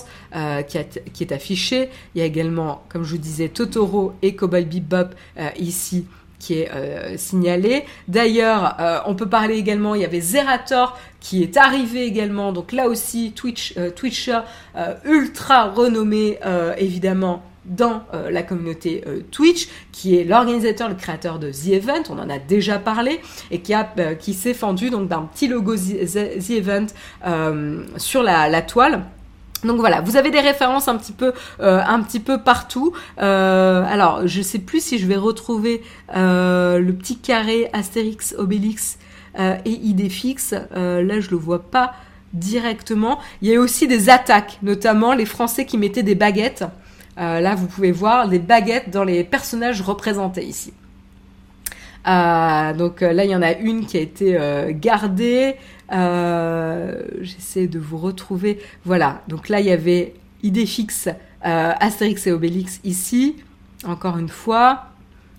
qui, 0.67 0.77
qui, 1.13 1.23
est 1.23 1.31
affiché. 1.31 1.89
Il 2.13 2.19
y 2.19 2.21
a 2.21 2.25
également, 2.25 2.83
comme 2.89 3.03
je 3.03 3.11
vous 3.11 3.21
disais, 3.21 3.49
Totoro 3.49 4.13
et 4.21 4.35
Cowboy 4.35 4.65
Bebop 4.65 5.15
ici 5.57 6.05
qui 6.39 6.53
est 6.53 7.17
signalé. 7.17 7.83
D'ailleurs, 8.07 8.77
on 9.05 9.13
peut 9.13 9.27
parler 9.27 9.55
également, 9.55 9.93
il 9.93 10.01
y 10.01 10.05
avait 10.05 10.21
Zerator 10.21 10.97
qui 11.19 11.43
est 11.43 11.57
arrivé 11.57 12.05
également. 12.05 12.53
Donc 12.53 12.71
là 12.71 12.87
aussi, 12.87 13.33
Twitch, 13.33 13.75
Twitcher 13.95 14.39
ultra 15.03 15.69
renommé 15.69 16.39
évidemment 16.77 17.43
dans 17.69 18.03
euh, 18.13 18.31
la 18.31 18.43
communauté 18.43 19.03
euh, 19.07 19.21
Twitch, 19.31 19.69
qui 19.91 20.17
est 20.17 20.23
l'organisateur, 20.23 20.89
le 20.89 20.95
créateur 20.95 21.39
de 21.39 21.51
The 21.51 21.67
Event, 21.67 22.03
on 22.09 22.17
en 22.17 22.29
a 22.29 22.39
déjà 22.39 22.79
parlé, 22.79 23.21
et 23.51 23.61
qui, 23.61 23.73
a, 23.73 23.89
euh, 23.99 24.15
qui 24.15 24.33
s'est 24.33 24.55
fendu 24.55 24.89
donc 24.89 25.07
d'un 25.07 25.21
petit 25.21 25.47
logo 25.47 25.75
The, 25.75 26.49
Event 26.49 26.87
sur 27.97 28.23
la, 28.23 28.61
toile. 28.61 29.03
Donc 29.63 29.77
voilà, 29.77 30.01
vous 30.01 30.17
avez 30.17 30.31
des 30.31 30.39
références 30.39 30.87
un 30.87 30.97
petit 30.97 31.11
peu, 31.11 31.33
un 31.59 32.01
petit 32.01 32.19
peu 32.19 32.41
partout. 32.41 32.93
alors, 33.17 34.25
je 34.25 34.41
sais 34.41 34.59
plus 34.59 34.83
si 34.83 34.97
je 34.97 35.05
vais 35.05 35.15
retrouver 35.15 35.81
le 36.13 36.91
petit 36.91 37.17
carré 37.17 37.69
Astérix, 37.73 38.35
Obélix 38.37 38.97
et 39.37 39.69
Idéfix. 39.69 40.53
là, 40.53 41.19
je 41.19 41.29
le 41.29 41.37
vois 41.37 41.69
pas 41.69 41.93
directement. 42.33 43.19
Il 43.41 43.49
y 43.49 43.55
a 43.55 43.59
aussi 43.59 43.87
des 43.87 44.09
attaques, 44.09 44.59
notamment 44.63 45.13
les 45.13 45.25
Français 45.25 45.65
qui 45.65 45.77
mettaient 45.77 46.03
des 46.03 46.15
baguettes. 46.15 46.63
Euh, 47.19 47.41
là, 47.41 47.55
vous 47.55 47.67
pouvez 47.67 47.91
voir 47.91 48.27
les 48.27 48.39
baguettes 48.39 48.89
dans 48.89 49.03
les 49.03 49.23
personnages 49.23 49.81
représentés 49.81 50.45
ici. 50.45 50.73
Euh, 52.07 52.73
donc 52.73 53.01
euh, 53.01 53.11
là, 53.11 53.25
il 53.25 53.31
y 53.31 53.35
en 53.35 53.41
a 53.41 53.53
une 53.53 53.85
qui 53.85 53.97
a 53.97 54.01
été 54.01 54.37
gardée. 54.79 55.55
J'essaie 57.21 57.67
de 57.67 57.79
vous 57.79 57.97
retrouver. 57.97 58.59
Voilà. 58.85 59.21
Donc 59.27 59.49
là, 59.49 59.59
il 59.59 59.65
y 59.65 59.71
avait 59.71 60.13
Idéfix, 60.43 61.09
Astérix 61.41 62.25
et 62.27 62.31
Obélix 62.31 62.79
ici. 62.83 63.35
Encore 63.85 64.17
une 64.17 64.29
fois. 64.29 64.88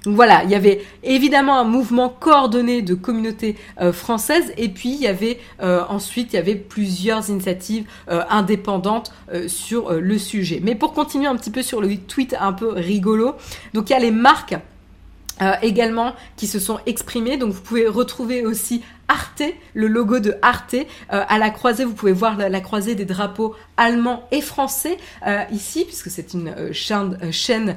Donc 0.04 0.14
voilà, 0.14 0.44
il 0.44 0.50
y 0.50 0.54
avait 0.54 0.82
évidemment 1.02 1.58
un 1.58 1.64
mouvement 1.64 2.08
coordonné 2.08 2.82
de 2.82 2.94
communautés 2.94 3.56
euh, 3.80 3.92
françaises 3.92 4.52
et 4.56 4.68
puis 4.70 4.90
il 4.90 5.00
y 5.00 5.06
avait 5.06 5.38
euh, 5.62 5.82
ensuite 5.88 6.32
il 6.32 6.36
y 6.36 6.38
avait 6.38 6.54
plusieurs 6.54 7.28
initiatives 7.28 7.84
euh, 8.10 8.22
indépendantes 8.30 9.12
sur 9.46 9.92
le 9.92 10.18
sujet. 10.18 10.60
Mais 10.62 10.74
pour 10.74 10.92
continuer 10.92 11.26
un 11.26 11.36
petit 11.36 11.50
peu 11.50 11.62
sur 11.62 11.80
le 11.80 11.96
tweet 11.96 12.34
un 12.40 12.52
peu 12.52 12.70
rigolo, 12.70 13.34
donc 13.74 13.90
il 13.90 13.92
y 13.92 13.96
a 13.96 14.00
les 14.00 14.10
marques 14.10 14.56
euh, 15.42 15.52
également 15.62 16.14
qui 16.36 16.46
se 16.46 16.58
sont 16.58 16.78
exprimés. 16.86 17.36
Donc 17.38 17.52
vous 17.52 17.62
pouvez 17.62 17.86
retrouver 17.88 18.44
aussi 18.44 18.82
Arte, 19.08 19.42
le 19.74 19.86
logo 19.88 20.20
de 20.20 20.34
Arte. 20.42 20.74
Euh, 20.74 21.24
à 21.26 21.38
la 21.38 21.50
croisée, 21.50 21.84
vous 21.84 21.94
pouvez 21.94 22.12
voir 22.12 22.36
la, 22.36 22.60
croisée 22.60 22.94
des 22.94 23.06
drapeaux 23.06 23.56
allemands 23.76 24.22
et 24.30 24.42
français 24.42 24.98
euh, 25.26 25.42
ici, 25.50 25.84
puisque 25.84 26.10
c'est 26.10 26.34
une 26.34 26.72
chaîne, 26.72 27.16
chaîne 27.32 27.76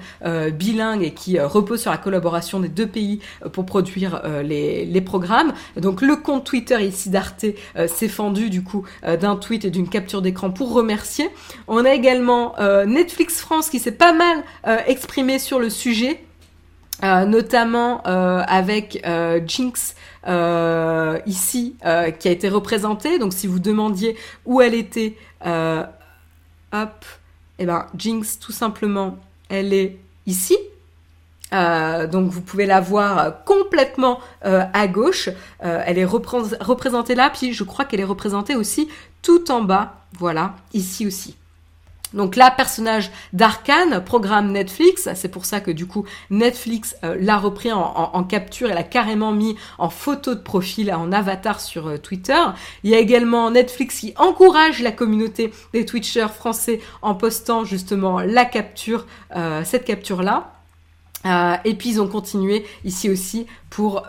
bilingue 0.54 1.04
et 1.04 1.14
qui 1.14 1.40
repose 1.40 1.82
sur 1.82 1.92
la 1.92 1.98
collaboration 1.98 2.60
des 2.60 2.68
deux 2.68 2.86
pays 2.86 3.20
pour 3.54 3.66
produire 3.66 4.22
les, 4.44 4.86
les, 4.86 5.02
programmes. 5.02 5.54
Donc 5.78 6.02
le 6.02 6.16
compte 6.18 6.46
Twitter 6.46 6.84
ici 6.86 7.10
d'Arte 7.10 7.46
s'est 7.88 8.08
fendu 8.08 8.50
du 8.50 8.64
coup 8.64 8.86
d'un 9.04 9.36
tweet 9.36 9.66
et 9.66 9.72
d'une 9.72 9.90
capture 9.90 10.22
d'écran 10.22 10.52
pour 10.52 10.74
remercier. 10.74 11.30
On 11.68 11.84
a 11.86 11.94
également 11.94 12.56
Netflix 12.86 13.40
France 13.40 13.70
qui 13.70 13.80
s'est 13.80 13.92
pas 13.92 14.14
mal 14.14 14.44
exprimé 14.88 15.40
sur 15.40 15.60
le 15.60 15.70
sujet. 15.70 16.22
Euh, 17.04 17.26
notamment 17.26 18.02
euh, 18.08 18.44
avec 18.48 19.02
euh, 19.06 19.42
Jinx 19.46 19.96
ici 21.26 21.76
qui 21.82 22.28
a 22.28 22.32
été 22.32 22.48
représentée. 22.48 23.20
Donc 23.20 23.34
si 23.34 23.46
vous 23.46 23.60
demandiez 23.60 24.16
où 24.46 24.62
elle 24.62 24.74
était, 24.74 25.18
hop, 25.42 27.06
et 27.60 27.64
eh 27.64 27.66
ben 27.66 27.88
Jinx 27.98 28.40
tout 28.40 28.54
simplement, 28.54 29.18
elle 29.50 29.74
est 29.74 29.98
ici. 30.26 30.58
donc 31.52 32.30
vous 32.30 32.42
pouvez 32.42 32.66
la 32.66 32.80
voir 32.80 33.44
complètement 33.44 34.20
à 34.42 34.88
gauche. 34.88 35.28
elle 35.60 35.98
est 35.98 36.06
représentée 36.06 37.16
là, 37.16 37.30
puis 37.30 37.52
je 37.52 37.66
crois 37.66 37.84
qu'elle 37.84 38.00
est 38.00 38.06
représentée 38.06 38.56
aussi 38.56 38.88
tout 39.22 39.52
en 39.52 39.62
bas. 39.62 40.06
Voilà, 40.18 40.56
ici 40.74 41.06
aussi. 41.06 41.36
Donc 42.14 42.36
là, 42.36 42.52
personnage 42.52 43.12
d'Arkane, 43.34 44.04
programme 44.04 44.52
Netflix, 44.52 45.10
c'est 45.16 45.30
pour 45.30 45.46
ça 45.46 45.60
que 45.60 45.72
du 45.72 45.88
coup 45.88 46.06
Netflix 46.30 46.96
euh, 47.04 47.16
l'a 47.20 47.38
repris 47.38 47.72
en, 47.72 48.24
capture 48.24 48.70
et 48.70 48.74
l'a 48.74 48.84
carrément 48.84 49.32
mis 49.32 49.56
en 49.78 49.90
photo 49.90 50.36
de 50.36 50.40
profil, 50.40 50.94
en 50.94 51.12
avatar 51.12 51.60
sur 51.60 51.88
euh, 51.88 51.98
Twitter. 51.98 52.42
Il 52.84 52.92
y 52.92 52.96
a 52.96 53.00
également 53.00 53.52
Netflix 53.52 54.00
qui 54.00 54.14
encourage 54.18 54.82
la 54.82 54.92
communauté 54.92 55.52
des 55.74 55.86
Twitchers 55.86 56.34
français 56.34 56.80
en 57.02 57.16
postant 57.16 57.66
justement 57.66 58.20
la 58.20 58.46
capture, 58.46 59.06
euh, 59.36 59.64
cette 59.64 59.86
capture-là. 59.86 60.52
et 61.64 61.74
puis 61.76 61.90
ils 61.90 62.02
ont 62.02 62.08
continué 62.08 62.66
ici 62.84 63.10
aussi 63.10 63.48
pour 63.76 64.04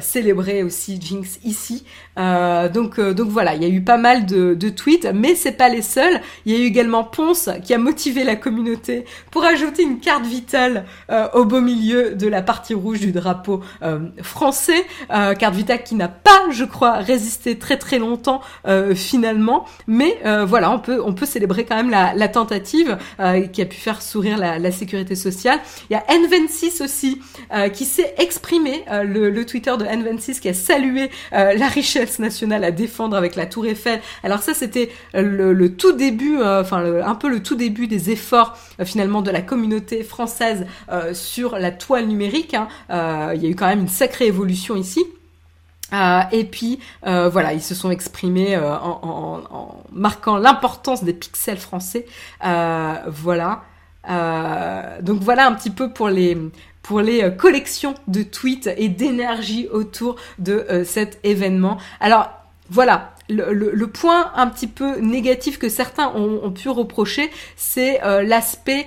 célébrer 0.00 0.62
aussi 0.62 1.00
Jinx 1.00 1.38
ici 1.44 1.84
euh, 2.18 2.68
donc, 2.68 2.98
euh, 2.98 3.14
donc 3.14 3.28
voilà, 3.28 3.54
il 3.54 3.62
y 3.62 3.66
a 3.66 3.68
eu 3.68 3.80
pas 3.80 3.96
mal 3.96 4.26
de, 4.26 4.54
de 4.54 4.68
tweets, 4.68 5.08
mais 5.14 5.34
c'est 5.34 5.52
pas 5.52 5.68
les 5.68 5.82
seuls. 5.82 6.20
Il 6.44 6.52
y 6.52 6.56
a 6.56 6.58
eu 6.58 6.66
également 6.66 7.04
Ponce 7.04 7.48
qui 7.62 7.74
a 7.74 7.78
motivé 7.78 8.24
la 8.24 8.36
communauté 8.36 9.04
pour 9.30 9.44
ajouter 9.44 9.82
une 9.82 10.00
carte 10.00 10.26
vitale 10.26 10.84
euh, 11.10 11.28
au 11.34 11.44
beau 11.44 11.60
milieu 11.60 12.14
de 12.14 12.26
la 12.26 12.42
partie 12.42 12.74
rouge 12.74 13.00
du 13.00 13.12
drapeau 13.12 13.62
français. 14.22 14.84
carte 15.08 15.54
vitale 15.54 15.82
qui 15.82 15.94
n'a 15.94 16.08
pas, 16.08 16.50
je 16.50 16.64
crois, 16.64 16.94
résisté 16.98 17.58
très 17.58 17.76
très 17.76 17.98
longtemps 17.98 18.40
finalement, 18.94 19.64
mais 19.86 20.18
voilà, 20.46 20.70
on 20.70 20.78
peut 20.78 21.00
on 21.04 21.12
peut 21.12 21.26
célébrer 21.26 21.64
quand 21.64 21.76
même 21.76 21.90
la, 21.90 22.14
la 22.14 22.28
tentative 22.28 22.98
qui 23.52 23.62
a 23.62 23.66
pu 23.66 23.76
faire 23.76 24.02
sourire 24.02 24.38
la, 24.38 24.58
la 24.58 24.72
sécurité 24.72 25.14
sociale. 25.14 25.60
Il 25.90 25.94
y 25.94 25.96
a 25.96 26.04
N26 26.08 26.82
aussi 26.82 27.20
qui 27.72 27.84
s'est 27.84 28.14
exprimé, 28.18 28.84
le, 29.02 29.30
le 29.30 29.46
Twitter 29.46 29.74
de 29.78 29.84
N26 29.84 30.40
qui 30.40 30.48
a 30.48 30.54
salué 30.54 31.10
la 31.32 31.68
richesse 31.68 32.18
nationale 32.18 32.64
à 32.64 32.70
défendre 32.70 33.16
avec 33.16 33.36
la 33.36 33.46
Tour 33.46 33.66
Eiffel. 33.66 34.00
Alors 34.22 34.40
ça, 34.40 34.54
c'était 34.54 34.90
le, 35.14 35.68
tout 35.76 35.92
début, 35.92 36.38
euh, 36.38 36.62
enfin 36.62 36.84
un 37.02 37.14
peu 37.14 37.28
le 37.28 37.42
tout 37.42 37.54
début 37.54 37.86
des 37.86 38.10
efforts 38.10 38.56
euh, 38.80 38.84
finalement 38.84 39.22
de 39.22 39.30
la 39.30 39.42
communauté 39.42 40.02
française 40.02 40.66
euh, 40.90 41.14
sur 41.14 41.58
la 41.58 41.70
toile 41.70 42.06
numérique. 42.06 42.54
Hein. 42.54 42.68
il 43.34 43.42
y 43.42 43.46
a 43.46 43.48
eu 43.48 43.54
quand 43.54 43.66
même 43.66 43.80
une 43.80 43.88
sacrée 43.88 44.26
évolution 44.26 44.76
ici. 44.76 45.04
et 46.32 46.44
puis 46.44 46.78
voilà, 47.04 47.52
ils 47.52 47.62
se 47.62 47.74
sont 47.74 47.90
exprimés 47.90 48.56
en, 48.56 49.74
marquant 49.92 50.36
l'importance 50.36 51.04
des 51.04 51.14
pixels 51.14 51.58
français. 51.58 52.06
voilà. 52.42 53.62
donc 55.02 55.20
voilà 55.22 55.46
un 55.46 55.54
petit 55.54 55.70
peu 55.70 55.92
pour 55.92 56.08
les 56.08 56.36
pour 56.88 57.02
les 57.02 57.22
euh, 57.22 57.30
collections 57.30 57.94
de 58.08 58.22
tweets 58.22 58.70
et 58.78 58.88
d'énergie 58.88 59.68
autour 59.70 60.16
de 60.38 60.64
euh, 60.70 60.84
cet 60.86 61.20
événement. 61.22 61.76
Alors 62.00 62.30
voilà, 62.70 63.12
le, 63.28 63.84
point 63.86 64.32
un 64.34 64.46
petit 64.46 64.66
peu 64.66 64.98
négatif 64.98 65.58
que 65.58 65.68
certains 65.68 66.10
ont, 66.14 66.50
pu 66.50 66.70
reprocher, 66.70 67.30
c'est 67.56 68.02
euh, 68.04 68.22
l'aspect 68.22 68.86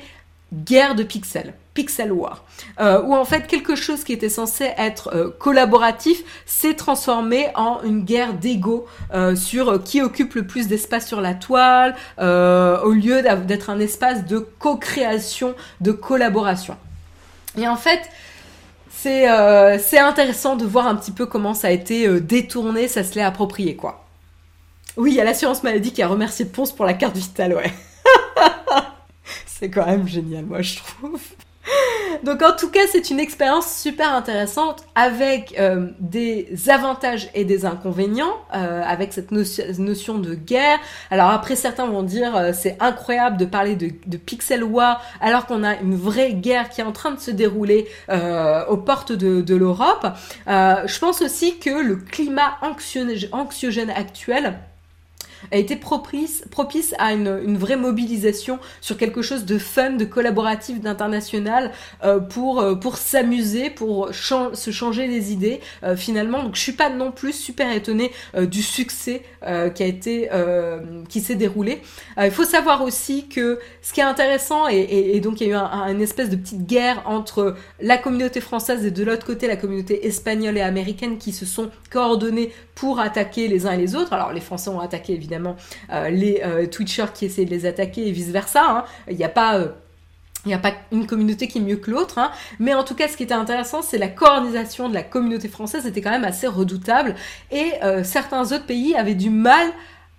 guerre 0.51 0.95
de 0.95 1.03
pixels. 1.03 1.53
Pixel 1.75 2.11
War, 2.11 2.43
où 2.79 3.15
en 3.15 3.23
fait 3.23 3.47
quelque 3.47 3.75
chose 3.75 4.03
qui 4.03 4.11
était 4.11 4.27
censé 4.27 4.71
être 4.77 5.33
collaboratif 5.39 6.21
s'est 6.45 6.73
transformé 6.73 7.47
en 7.55 7.81
une 7.83 8.03
guerre 8.03 8.33
d'ego 8.33 8.87
sur 9.35 9.81
qui 9.81 10.01
occupe 10.01 10.33
le 10.33 10.45
plus 10.45 10.67
d'espace 10.67 11.07
sur 11.07 11.21
la 11.21 11.33
toile, 11.33 11.95
au 12.19 12.91
lieu 12.91 13.21
d'être 13.47 13.69
un 13.69 13.79
espace 13.79 14.25
de 14.25 14.39
co-création, 14.59 15.55
de 15.79 15.93
collaboration. 15.93 16.75
Et 17.57 17.67
en 17.67 17.75
fait, 17.75 18.09
euh, 19.05 19.77
c'est 19.81 19.99
intéressant 19.99 20.55
de 20.55 20.65
voir 20.65 20.87
un 20.87 20.95
petit 20.95 21.11
peu 21.11 21.25
comment 21.25 21.53
ça 21.53 21.67
a 21.67 21.71
été 21.71 22.07
euh, 22.07 22.19
détourné, 22.19 22.87
ça 22.87 23.03
se 23.03 23.15
l'est 23.15 23.21
approprié, 23.21 23.75
quoi. 23.75 24.05
Oui, 24.97 25.11
il 25.11 25.15
y 25.15 25.21
a 25.21 25.23
l'assurance 25.23 25.63
maladie 25.63 25.93
qui 25.93 26.01
a 26.01 26.07
remercié 26.07 26.45
Ponce 26.45 26.71
pour 26.71 26.85
la 26.85 26.93
carte 26.93 27.15
vitale, 27.15 27.55
ouais. 27.55 27.73
c'est 29.45 29.69
quand 29.69 29.85
même 29.85 30.07
génial, 30.07 30.45
moi, 30.45 30.61
je 30.61 30.77
trouve. 30.77 31.21
Donc 32.23 32.41
en 32.41 32.55
tout 32.55 32.69
cas, 32.69 32.81
c'est 32.91 33.09
une 33.09 33.19
expérience 33.19 33.73
super 33.73 34.13
intéressante 34.13 34.83
avec 34.95 35.55
euh, 35.59 35.87
des 35.99 36.47
avantages 36.69 37.29
et 37.33 37.45
des 37.45 37.65
inconvénients, 37.65 38.35
euh, 38.53 38.81
avec 38.85 39.13
cette 39.13 39.31
notion 39.31 40.17
de 40.17 40.35
guerre. 40.35 40.79
Alors 41.09 41.29
après, 41.29 41.55
certains 41.55 41.87
vont 41.87 42.03
dire 42.03 42.35
euh, 42.35 42.51
c'est 42.53 42.77
incroyable 42.79 43.37
de 43.37 43.45
parler 43.45 43.75
de, 43.75 43.91
de 44.05 44.17
pixel 44.17 44.63
war 44.63 45.01
alors 45.19 45.45
qu'on 45.45 45.63
a 45.63 45.77
une 45.77 45.95
vraie 45.95 46.33
guerre 46.33 46.69
qui 46.69 46.81
est 46.81 46.83
en 46.83 46.91
train 46.91 47.11
de 47.11 47.19
se 47.19 47.31
dérouler 47.31 47.87
aux 48.69 48.77
portes 48.77 49.11
de, 49.11 49.41
de 49.41 49.55
l'Europe. 49.55 50.05
je 50.47 50.99
pense 50.99 51.21
aussi 51.21 51.57
que 51.59 51.69
le 51.69 51.95
climat 51.95 52.57
anxiogène 53.31 53.89
actuel 53.89 54.55
a 55.51 55.57
été 55.57 55.75
propice, 55.75 56.43
propice 56.51 56.93
à 56.97 57.13
une, 57.13 57.41
une 57.43 57.57
vraie 57.57 57.77
mobilisation 57.77 58.59
sur 58.79 58.97
quelque 58.97 59.21
chose 59.21 59.45
de 59.45 59.57
fun, 59.57 59.91
de 59.91 60.05
collaboratif, 60.05 60.79
d'international 60.81 61.71
euh, 62.03 62.19
pour 62.19 62.59
euh, 62.59 62.75
pour 62.75 62.97
s'amuser, 62.97 63.69
pour 63.69 64.09
se 64.13 64.71
changer 64.71 65.07
les 65.07 65.31
idées 65.31 65.61
euh, 65.83 65.95
finalement. 65.95 66.43
Donc 66.43 66.55
je 66.55 66.61
suis 66.61 66.71
pas 66.73 66.89
non 66.89 67.11
plus 67.11 67.33
super 67.33 67.71
étonnée 67.71 68.11
du 68.39 68.61
succès 68.61 69.23
qui 69.75 69.83
a 69.83 69.85
été 69.85 70.29
qui 71.09 71.21
s'est 71.21 71.35
déroulé. 71.35 71.81
il 72.21 72.31
faut 72.31 72.43
savoir 72.43 72.83
aussi 72.83 73.27
que 73.27 73.59
ce 73.81 73.93
qui 73.93 73.99
est 73.99 74.03
intéressant 74.03 74.67
et, 74.67 75.19
donc 75.19 75.41
il 75.41 75.47
y 75.47 75.49
a 75.49 75.53
eu 75.53 75.55
un, 75.55 75.87
une 75.87 76.01
espèce 76.01 76.29
de 76.29 76.35
petite 76.35 76.65
guerre 76.65 77.03
entre 77.05 77.55
la 77.79 77.97
communauté 77.97 78.41
française 78.41 78.85
et 78.85 78.91
de 78.91 79.03
l'autre 79.03 79.25
côté 79.25 79.47
la 79.47 79.55
communauté 79.55 80.05
espagnole 80.07 80.57
et 80.57 80.61
américaine 80.61 81.17
qui 81.17 81.31
se 81.31 81.45
sont 81.45 81.69
coordonnées 81.89 82.51
pour 82.75 82.99
attaquer 82.99 83.47
les 83.47 83.65
uns 83.65 83.73
et 83.73 83.77
les 83.77 83.95
autres. 83.95 84.13
Alors 84.13 84.33
les 84.33 84.41
Français 84.41 84.69
ont 84.69 84.79
attaqué 84.79 85.13
évidemment 85.13 85.30
les 86.09 86.67
Twitchers 86.71 87.13
qui 87.13 87.25
essayaient 87.25 87.45
de 87.45 87.51
les 87.51 87.65
attaquer 87.65 88.07
et 88.07 88.11
vice 88.11 88.29
versa. 88.29 88.63
Hein. 88.69 88.85
Il 89.09 89.17
n'y 89.17 89.23
a 89.23 89.29
pas 89.29 89.71
il 90.45 90.49
n'y 90.49 90.53
a 90.53 90.59
pas 90.59 90.73
une 90.91 91.05
communauté 91.05 91.47
qui 91.47 91.59
est 91.59 91.61
mieux 91.61 91.75
que 91.75 91.91
l'autre, 91.91 92.17
hein. 92.17 92.31
mais 92.59 92.73
en 92.73 92.83
tout 92.83 92.95
cas, 92.95 93.07
ce 93.07 93.15
qui 93.15 93.23
était 93.23 93.33
intéressant, 93.33 93.81
c'est 93.81 93.97
la 93.97 94.07
coordination 94.07 94.89
de 94.89 94.93
la 94.93 95.03
communauté 95.03 95.47
française 95.47 95.85
était 95.85 96.01
quand 96.01 96.09
même 96.09 96.23
assez 96.23 96.47
redoutable, 96.47 97.15
et 97.51 97.73
euh, 97.83 98.03
certains 98.03 98.51
autres 98.51 98.65
pays 98.65 98.95
avaient 98.95 99.15
du 99.15 99.29
mal 99.29 99.67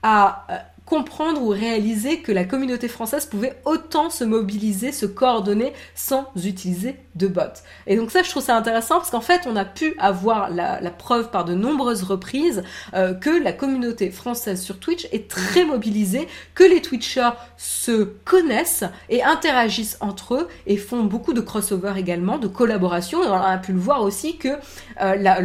à 0.03 0.47
euh, 0.51 0.57
comprendre 0.93 1.41
ou 1.41 1.49
réaliser 1.49 2.19
que 2.19 2.33
la 2.33 2.45
communauté 2.45 2.87
française 2.87 3.25
pouvait 3.25 3.59
autant 3.65 4.11
se 4.11 4.25
mobiliser, 4.25 4.93
se 4.93 5.07
coordonner 5.07 5.73
sans 5.95 6.31
utiliser 6.37 6.97
de 7.15 7.29
bots. 7.29 7.41
Et 7.87 7.97
donc 7.97 8.11
ça, 8.11 8.23
je 8.23 8.29
trouve 8.29 8.43
ça 8.43 8.55
intéressant 8.59 8.97
parce 8.97 9.11
qu'en 9.11 9.23
fait, 9.23 9.45
on 9.47 9.57
a 9.57 9.65
pu 9.65 9.95
avoir 9.99 10.51
la, 10.51 10.91
preuve 10.91 11.31
par 11.31 11.47
de 11.47 11.55
nombreuses 11.55 12.03
reprises 12.03 12.63
euh, 12.93 13.15
que 13.15 13.31
la 13.31 13.55
communauté 13.55 14.11
française 14.11 14.61
sur 14.61 14.79
Twitch 14.81 15.09
est 15.13 15.31
très 15.31 15.65
mobilisée, 15.65 16.29
que 16.55 16.65
les 16.65 16.83
Twitchers 16.83 17.39
se 17.57 18.03
connaissent 18.27 18.85
et 19.09 19.23
interagissent 19.23 19.97
entre 20.01 20.35
eux 20.35 20.49
et 20.67 20.77
font 20.77 21.05
beaucoup 21.05 21.33
de 21.33 21.41
crossover 21.41 21.95
également, 21.97 22.37
de 22.37 22.49
collaboration. 22.49 23.25
Et 23.25 23.29
on 23.29 23.33
a 23.33 23.57
pu 23.57 23.73
le 23.73 23.81
voir 23.81 24.03
aussi 24.03 24.37
que 24.37 24.49
euh, 25.01 25.17
la, 25.17 25.41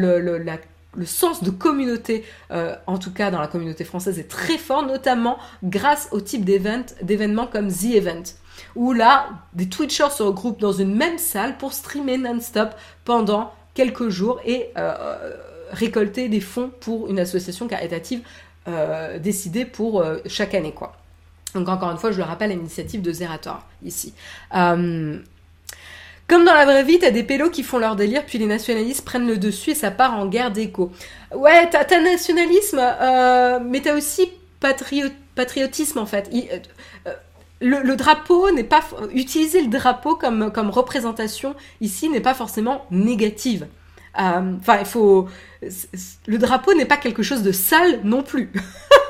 le 0.98 1.06
sens 1.06 1.44
de 1.44 1.51
communauté, 1.51 2.25
euh, 2.51 2.75
en 2.88 2.98
tout 2.98 3.13
cas 3.13 3.32
dans 3.32 3.39
la 3.39 3.48
communauté 3.48 3.84
française, 3.84 4.20
est 4.20 4.27
très 4.27 4.58
fort, 4.58 4.86
notamment 4.86 5.38
grâce 5.63 6.10
au 6.12 6.20
type 6.20 6.44
d'événements 6.44 7.48
comme 7.48 7.72
The 7.72 7.96
Event, 7.96 8.24
où 8.75 8.92
là, 8.92 9.30
des 9.54 9.70
Twitchers 9.70 10.10
se 10.10 10.24
regroupent 10.24 10.60
dans 10.60 10.74
une 10.74 10.94
même 10.96 11.20
salle 11.20 11.58
pour 11.58 11.74
streamer 11.74 12.18
non-stop 12.18 12.72
pendant 13.06 13.54
quelques 13.75 14.10
jours 14.10 14.42
et 14.44 14.72
euh, 14.77 15.36
récolter 15.72 16.30
des 16.30 16.42
fonds 16.42 16.72
pour 16.80 17.08
une 17.10 17.20
association 17.20 17.68
caritative 17.68 18.22
euh, 18.68 19.20
décidée 19.20 19.66
pour 19.66 20.04
chaque 20.25 20.56
année. 20.56 20.74
Donc 21.54 21.70
encore 21.70 21.92
une 21.92 21.98
fois, 21.98 22.12
je 22.12 22.18
le 22.18 22.24
rappelle, 22.24 22.50
l'initiative 22.50 23.04
de 23.04 23.12
Zerator 23.12 23.63
ici. 23.84 24.13
Comme 26.27 26.43
dans 26.43 26.53
la 26.53 26.65
vraie 26.65 26.84
vie, 26.84 27.00
t'as 27.00 27.12
des 27.12 27.24
pélos 27.24 27.50
qui 27.50 27.63
font 27.63 27.77
leur 27.77 27.96
délire, 27.96 28.25
puis 28.25 28.38
les 28.38 28.48
nationalistes 28.48 29.05
prennent 29.05 29.27
le 29.27 29.38
dessus 29.38 29.72
et 29.72 29.75
ça 29.75 29.91
part 29.91 30.13
en 30.19 30.25
guerre 30.25 30.51
d'écho. 30.51 30.91
Ouais, 31.34 31.69
t'as, 31.69 31.84
as 31.89 32.01
nationalisme, 32.01 32.79
euh, 32.81 33.60
mais 33.63 33.79
t'as 33.79 33.96
aussi 33.96 34.29
patriotisme 34.60 36.00
en 36.00 36.05
fait. 36.05 36.29
Euh, 36.34 36.60
euh, 37.07 37.13
le, 37.62 37.96
drapeau 37.96 38.51
n'est 38.51 38.65
pas 38.65 38.84
utiliser 39.13 39.62
le 39.62 39.69
drapeau 39.69 40.15
comme 40.15 40.51
comme 40.51 40.69
représentation 40.69 41.55
ici 41.79 42.10
n'est 42.10 42.19
pas 42.19 42.34
forcément 42.34 42.86
négative. 42.91 43.67
Enfin, 44.13 44.79
il 44.79 44.86
faut 44.86 45.27
le 45.62 46.38
drapeau 46.38 46.74
n'est 46.74 46.86
pas 46.86 46.98
quelque 46.98 47.24
chose 47.24 47.43
de 47.43 47.51
sale 47.51 48.01
non 48.03 48.22
plus. 48.22 48.51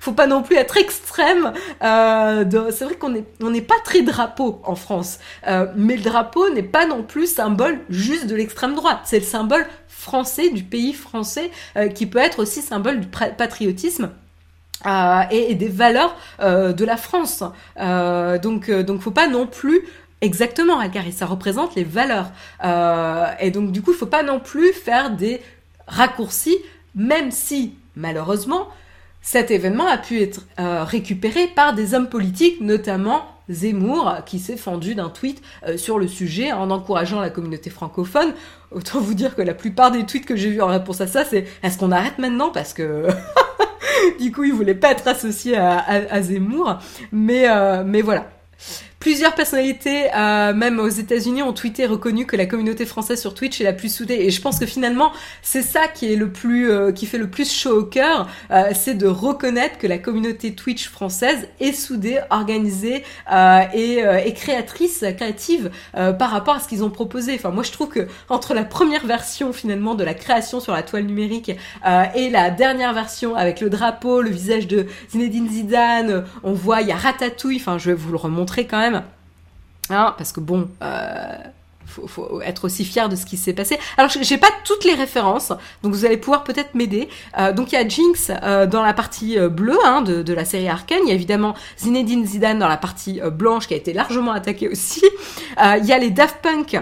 faut, 0.00 0.12
pas 0.12 0.26
non 0.26 0.42
plus 0.42 0.56
être 0.56 0.76
extrême. 0.76 1.52
Euh, 1.82 2.70
c'est 2.70 2.84
vrai 2.84 2.96
qu'on 2.96 3.10
n'est 3.50 3.60
pas 3.62 3.78
très 3.84 4.02
drapeau 4.02 4.60
en 4.64 4.74
France, 4.74 5.18
euh, 5.46 5.66
mais 5.76 5.96
le 5.96 6.02
drapeau 6.02 6.48
n'est 6.50 6.62
pas 6.62 6.86
non 6.86 7.02
plus 7.02 7.32
symbole 7.32 7.78
juste 7.88 8.26
de 8.26 8.34
l'extrême 8.34 8.74
droite. 8.74 9.00
C'est 9.04 9.18
le 9.18 9.24
symbole 9.24 9.66
français 9.88 10.50
du 10.50 10.62
pays 10.62 10.92
français 10.92 11.50
euh, 11.76 11.88
qui 11.88 12.06
peut 12.06 12.18
être 12.18 12.40
aussi 12.40 12.62
symbole 12.62 13.00
du 13.00 13.08
patriotisme. 13.08 14.10
Et, 15.32 15.56
des 15.56 15.68
valeurs 15.68 16.14
de 16.40 16.84
la 16.84 16.96
France. 16.96 17.42
Donc, 17.76 18.70
donc, 18.70 19.00
faut 19.00 19.10
pas 19.10 19.26
non 19.26 19.48
plus 19.48 19.82
exactement, 20.20 20.88
car 20.88 21.02
ça 21.10 21.26
représente 21.26 21.74
les 21.74 21.82
valeurs. 21.82 22.30
et 23.40 23.50
donc, 23.50 23.72
du 23.72 23.82
coup, 23.82 23.90
il 23.90 23.96
faut 23.96 24.06
pas 24.06 24.22
non 24.22 24.38
plus 24.38 24.72
faire 24.72 25.10
des 25.10 25.40
raccourcis, 25.88 26.58
même 26.94 27.32
si 27.32 27.74
malheureusement, 27.98 28.68
cet 29.30 29.50
événement 29.50 29.86
a 29.86 29.98
pu 29.98 30.22
être 30.22 30.46
euh, 30.58 30.84
récupéré 30.84 31.48
par 31.48 31.74
des 31.74 31.92
hommes 31.92 32.08
politiques, 32.08 32.62
notamment 32.62 33.26
Zemmour, 33.50 34.20
qui 34.24 34.38
s'est 34.38 34.56
fendu 34.56 34.94
d'un 34.94 35.10
tweet 35.10 35.42
euh, 35.66 35.76
sur 35.76 35.98
le 35.98 36.08
sujet 36.08 36.50
en 36.50 36.70
encourageant 36.70 37.20
la 37.20 37.28
communauté 37.28 37.68
francophone. 37.68 38.32
Autant 38.70 39.00
vous 39.00 39.12
dire 39.12 39.36
que 39.36 39.42
la 39.42 39.52
plupart 39.52 39.90
des 39.90 40.06
tweets 40.06 40.24
que 40.24 40.34
j'ai 40.34 40.48
vus 40.48 40.62
en 40.62 40.68
réponse 40.68 41.02
à 41.02 41.06
ça, 41.06 41.26
c'est 41.26 41.46
est-ce 41.62 41.76
qu'on 41.76 41.92
arrête 41.92 42.16
maintenant? 42.16 42.48
Parce 42.48 42.72
que 42.72 43.06
du 44.18 44.32
coup, 44.32 44.44
il 44.44 44.54
voulait 44.54 44.74
pas 44.74 44.92
être 44.92 45.06
associé 45.06 45.58
à, 45.58 46.22
Zemmour. 46.22 46.78
Mais 47.12 47.50
euh, 47.50 47.84
mais 47.84 48.00
voilà. 48.00 48.30
Plusieurs 49.00 49.36
personnalités, 49.36 50.06
euh, 50.12 50.52
même 50.52 50.80
aux 50.80 50.88
États-Unis, 50.88 51.44
ont 51.44 51.52
tweeté 51.52 51.86
reconnu 51.86 52.26
que 52.26 52.34
la 52.34 52.46
communauté 52.46 52.84
française 52.84 53.20
sur 53.20 53.32
Twitch 53.32 53.60
est 53.60 53.64
la 53.64 53.72
plus 53.72 53.94
soudée. 53.94 54.14
Et 54.14 54.30
je 54.30 54.40
pense 54.40 54.58
que 54.58 54.66
finalement, 54.66 55.12
c'est 55.40 55.62
ça 55.62 55.86
qui 55.86 56.12
est 56.12 56.16
le 56.16 56.32
plus, 56.32 56.68
euh, 56.68 56.90
qui 56.90 57.06
fait 57.06 57.18
le 57.18 57.30
plus 57.30 57.48
chaud 57.48 57.78
au 57.78 57.84
cœur, 57.84 58.28
euh, 58.50 58.70
c'est 58.74 58.94
de 58.94 59.06
reconnaître 59.06 59.78
que 59.78 59.86
la 59.86 59.98
communauté 59.98 60.52
Twitch 60.52 60.88
française 60.88 61.46
est 61.60 61.72
soudée, 61.72 62.18
organisée 62.30 63.04
et, 63.74 63.98
et, 64.24 64.32
créatrice, 64.34 65.04
créative 65.16 65.70
par 65.92 66.30
rapport 66.30 66.56
à 66.56 66.60
ce 66.60 66.68
qu'ils 66.68 66.82
ont 66.82 66.90
proposé. 66.90 67.34
Enfin, 67.34 67.50
moi, 67.50 67.62
je 67.62 67.70
trouve 67.70 67.88
que 67.88 68.08
entre 68.28 68.54
la 68.54 68.64
première 68.64 69.06
version 69.06 69.52
finalement 69.52 69.94
de 69.94 70.02
la 70.02 70.14
création 70.14 70.60
sur 70.60 70.72
la 70.72 70.82
toile 70.82 71.04
numérique 71.04 71.52
et 72.14 72.30
la 72.30 72.50
dernière 72.50 72.94
version 72.94 73.36
avec 73.36 73.60
le 73.60 73.70
drapeau, 73.70 74.22
le 74.22 74.30
visage 74.30 74.66
de 74.66 74.86
Zinedine 75.10 75.48
Zidane, 75.48 76.24
on 76.42 76.52
voit 76.52 76.80
il 76.80 76.88
y 76.88 76.92
a 76.92 76.96
Ratatouille. 76.96 77.58
Enfin, 77.58 77.78
je 77.78 77.90
vais 77.90 77.96
vous 77.96 78.10
le 78.10 78.16
remontrer 78.16 78.66
quand 78.66 78.78
même 78.78 78.87
Hein, 79.90 80.14
parce 80.18 80.32
que 80.32 80.40
bon, 80.40 80.68
euh, 80.82 81.36
faut, 81.86 82.40
être 82.42 82.64
aussi 82.64 82.84
fier 82.84 83.08
de 83.08 83.16
ce 83.16 83.24
qui 83.24 83.36
s'est 83.36 83.54
passé. 83.54 83.78
Alors 83.96 84.10
j'ai 84.10 84.38
pas 84.38 84.50
toutes 84.64 84.84
les 84.84 84.94
références, 84.94 85.52
donc 85.82 85.94
vous 85.94 86.04
allez 86.04 86.18
pouvoir 86.18 86.44
peut-être 86.44 86.74
m'aider. 86.74 87.08
Euh, 87.38 87.52
donc 87.52 87.72
il 87.72 87.76
y 87.76 87.78
a 87.78 87.88
Jinx 87.88 88.30
euh, 88.30 88.66
dans 88.66 88.82
la 88.82 88.92
partie 88.92 89.38
bleue 89.38 89.78
hein, 89.84 90.02
de, 90.02 90.22
de, 90.22 90.34
la 90.34 90.44
série 90.44 90.68
Arkane. 90.68 91.00
Il 91.04 91.08
y 91.08 91.12
a 91.12 91.14
évidemment 91.14 91.54
Zinedine 91.78 92.26
Zidane 92.26 92.58
dans 92.58 92.68
la 92.68 92.76
partie 92.76 93.20
blanche 93.32 93.66
qui 93.66 93.74
a 93.74 93.76
été 93.78 93.92
largement 93.92 94.32
attaquée 94.32 94.68
aussi. 94.68 95.02
il 95.58 95.86
y 95.86 95.92
a 95.92 95.98
les 95.98 96.10
Daft 96.10 96.38
Punk 96.42 96.78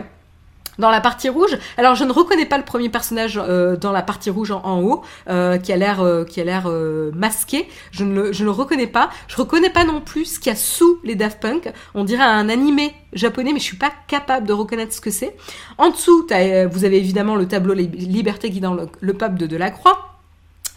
dans 0.79 0.91
la 0.91 1.01
partie 1.01 1.29
rouge. 1.29 1.57
Alors 1.77 1.95
je 1.95 2.05
ne 2.05 2.13
reconnais 2.13 2.47
pas 2.47 2.59
le 2.59 2.65
premier 2.65 2.89
personnage 2.89 3.41
euh, 3.43 3.77
dans 3.77 3.93
la 3.93 4.03
partie 4.03 4.31
rouge 4.31 4.51
en, 4.51 4.81
haut, 4.83 5.03
euh, 5.29 5.59
qui 5.59 5.73
a 5.73 5.77
l'air 5.77 6.01
euh, 6.01 6.25
qui 6.25 6.41
a 6.41 6.45
l'air 6.45 6.71
masqué. 7.15 7.69
Je 7.91 8.05
ne 8.05 8.15
le 8.15 8.33
je 8.33 8.43
ne 8.43 8.47
le 8.47 8.51
reconnais 8.51 8.87
pas. 8.87 9.11
Je 9.29 9.37
reconnais 9.37 9.71
pas 9.71 9.85
non 9.85 10.01
plus 10.01 10.25
ce 10.25 10.41
qu'il 10.41 10.51
y 10.51 10.55
a 10.55 10.59
sous 10.59 10.99
les 11.05 11.15
Daft 11.15 11.41
Punk. 11.41 11.73
On 11.95 12.05
dirait 12.05 12.25
un 12.25 12.49
animé 12.49 12.95
japonais, 13.13 13.53
mais 13.53 13.59
je 13.59 13.65
suis 13.65 13.77
pas 13.77 13.93
capable 14.09 14.47
de 14.47 14.53
reconnaître 14.53 14.93
ce 14.93 15.01
que 15.01 15.11
c'est. 15.11 15.37
En 15.79 15.91
dessous, 15.91 16.27
vous 16.27 16.85
avez 16.85 16.99
évidemment 16.99 17.37
le 17.37 17.47
tableau 17.47 17.75
Liberté 17.75 18.51
guidant 18.51 18.75
le, 18.75 18.89
le 19.01 19.15
peuple 19.15 19.37
de 19.37 19.47
Delacroix. 19.47 20.17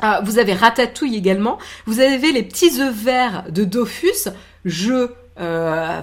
Euh, 0.04 0.22
vous 0.24 0.40
avez 0.40 0.54
Ratatouille 0.54 1.16
également. 1.16 1.58
Vous 1.86 2.00
avez 2.00 2.32
les 2.32 2.44
petits 2.44 2.82
œufs 2.82 2.94
verts 2.94 3.46
de 3.50 3.64
Dofus, 3.64 4.30
jeu 4.66 5.16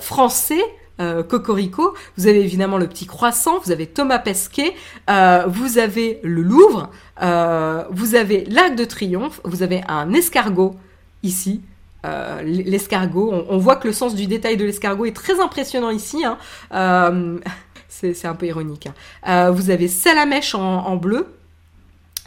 français 0.01 0.63
euh, 1.01 1.23
Cocorico, 1.23 1.95
vous 2.17 2.27
avez 2.27 2.41
évidemment 2.41 2.79
le 2.79 2.87
petit 2.87 3.07
croissant, 3.07 3.59
vous 3.65 3.71
avez 3.71 3.87
Thomas 3.87 4.19
Pesquet, 4.19 4.75
euh, 5.11 5.45
vous 5.47 5.79
avez 5.79 6.21
le 6.23 6.43
Louvre, 6.43 6.91
euh, 7.23 7.85
vous 7.91 8.15
avez 8.15 8.45
l'Arc 8.47 8.75
de 8.75 8.85
Triomphe, 8.85 9.41
vous 9.45 9.63
avez 9.63 9.83
un 9.89 10.13
escargot 10.13 10.77
ici. 11.23 11.63
Euh, 12.05 12.43
l'escargot, 12.43 13.33
on, 13.49 13.59
voit 13.59 13.77
que 13.77 13.89
le 13.89 13.93
sens 13.93 14.15
du 14.15 14.27
détail 14.27 14.57
de 14.57 14.65
l'escargot 14.65 15.07
est 15.07 15.17
très 15.17 15.41
impressionnant 15.41 15.91
ici. 15.91 16.25
Hein. 16.25 16.39
c'est 17.89 18.27
un 18.27 18.35
peu 18.35 18.47
ironique. 18.47 18.89
Hein. 19.25 19.51
vous 19.51 19.71
avez 19.71 19.89
Salamèche 19.89 20.55
en, 20.55 20.87
en 20.87 20.97
bleu, 20.97 21.27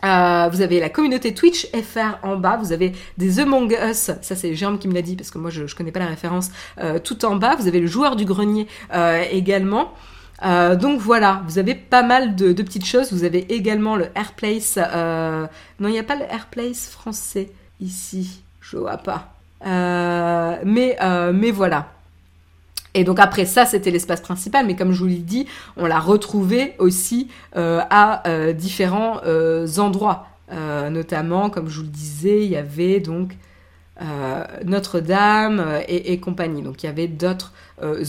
euh, 0.04 0.50
vous 0.52 0.62
avez 0.62 0.80
la 0.80 0.90
communauté 0.90 1.34
Twitch 1.34 1.68
FR 1.72 2.18
en 2.24 2.38
bas, 2.38 2.58
vous 2.58 2.72
avez 2.72 2.94
des 3.18 3.40
Among 3.40 3.72
Us, 3.72 4.12
ça 4.22 4.36
c'est 4.36 4.54
Jérôme 4.56 4.80
qui 4.80 4.88
me 4.88 4.94
l'a 4.94 5.02
dit 5.02 5.16
parce 5.16 5.32
que 5.32 5.38
moi 5.38 5.50
je, 5.50 5.68
je 5.68 5.76
connais 5.76 5.92
pas 5.92 6.00
la 6.00 6.08
référence, 6.08 6.52
euh, 6.80 7.00
tout 7.00 7.26
en 7.26 7.36
bas, 7.36 7.56
vous 7.56 7.68
avez 7.68 7.80
le 7.80 7.88
joueur 7.88 8.16
du 8.16 8.26
grenier 8.26 8.68
euh, 8.94 9.24
également. 9.32 9.94
donc 10.42 11.02
voilà, 11.02 11.44
vous 11.48 11.60
avez 11.60 11.76
pas 11.76 12.04
mal 12.04 12.36
de, 12.36 12.54
de, 12.54 12.64
petites 12.64 12.86
choses, 12.86 13.12
vous 13.12 13.26
avez 13.26 13.54
également 13.54 13.96
le 13.98 14.08
Airplace, 14.16 14.78
non 14.78 15.88
il 15.90 15.92
n'y 15.92 16.00
a 16.00 16.04
pas 16.04 16.16
le 16.16 16.26
Airplace 16.26 16.88
français 16.90 17.52
ici, 17.82 18.42
je 18.62 18.78
vois 18.78 18.98
pas. 18.98 19.34
mais, 20.64 20.98
mais 21.34 21.52
voilà, 21.52 21.92
et 22.94 23.04
donc 23.04 23.20
après 23.20 23.46
ça, 23.46 23.66
c'était 23.66 23.92
l'espace 23.92 24.22
principal, 24.22 24.66
mais 24.66 24.76
comme 24.76 24.94
je 24.94 25.00
vous 25.00 25.08
l'ai 25.08 25.16
dit, 25.18 25.46
on 25.78 25.86
l'a 25.86 26.00
retrouvé 26.00 26.74
aussi 26.80 27.30
euh, 27.56 27.82
à 27.90 28.28
euh, 28.28 28.54
différents 28.54 29.22
euh, 29.26 29.68
endroits. 29.78 30.28
notamment, 30.52 31.50
comme 31.50 31.70
je 31.70 31.78
vous 31.78 31.84
le 31.84 31.90
disais, 31.90 32.44
il 32.44 32.52
y 32.52 32.58
avait 32.58 33.00
donc 33.00 33.34
Notre-Dame 34.66 35.82
et, 35.88 36.20
compagnie. 36.20 36.64
Donc 36.64 36.82
il 36.82 36.88
y 36.88 36.90
avait 36.90 37.08
d'autres 37.08 37.54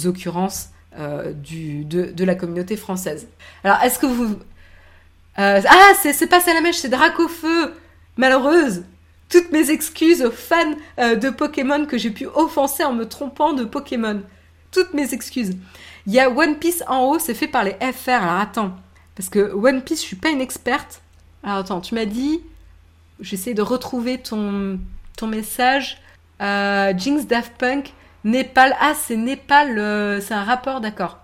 occurrences 0.07 0.71
du, 1.35 1.85
de, 1.85 2.25
la 2.25 2.35
communauté 2.35 2.77
française. 2.77 3.29
Alors 3.65 3.83
est-ce 3.83 3.99
que 3.99 4.07
vous... 4.07 4.39
ah, 5.37 5.61
c'est 6.01 6.27
pas 6.29 6.41
Salamèche, 6.41 6.77
c'est 6.77 6.89
Dracofeu 6.89 7.75
Malheureuse 8.17 8.85
toutes 9.29 9.53
mes 9.53 9.71
excuses 9.71 10.23
aux 10.23 10.33
fans 10.33 10.75
de 10.99 11.31
Pokémon 11.31 11.87
que 11.87 11.97
j'ai 11.97 12.11
pu 12.11 12.27
offenser 12.27 12.83
en 12.83 12.93
me 12.93 13.07
trompant 13.07 13.53
de 13.53 13.65
Pokémon. 13.65 14.23
Toutes 14.71 14.95
mes 14.95 15.13
excuses. 15.15 15.57
Il 16.07 16.13
y 16.13 16.21
a 16.21 16.31
One 16.31 16.57
Piece 16.57 16.83
en 16.89 17.05
haut, 17.05 17.19
c'est 17.19 17.35
fait 17.35 17.49
par 17.49 17.65
les 17.65 17.73
FR. 17.73 18.11
Alors 18.11 18.41
attends, 18.41 18.77
parce 19.15 19.29
que 19.29 19.53
One 19.53 19.83
Piece, 19.83 20.01
je 20.01 20.07
suis 20.07 20.17
pas 20.17 20.31
une 20.31 20.41
experte. 20.41 21.03
Alors 21.43 21.59
attends, 21.59 21.81
tu 21.81 21.95
m'as 21.95 22.05
dit, 22.05 22.41
j'essaie 23.21 23.55
de 23.55 23.63
retrouver 23.63 24.19
ton, 24.19 24.79
ton 25.17 25.27
message. 25.27 26.01
Euh, 26.41 26.93
Jinx 26.97 27.27
Daft 27.27 27.53
Punk, 27.59 27.93
Népal. 28.25 28.75
Ah, 28.81 28.95
c'est 28.95 29.17
Népal, 29.17 30.23
c'est 30.23 30.35
un 30.35 30.45
rapport, 30.45 30.81
d'accord. 30.81 31.19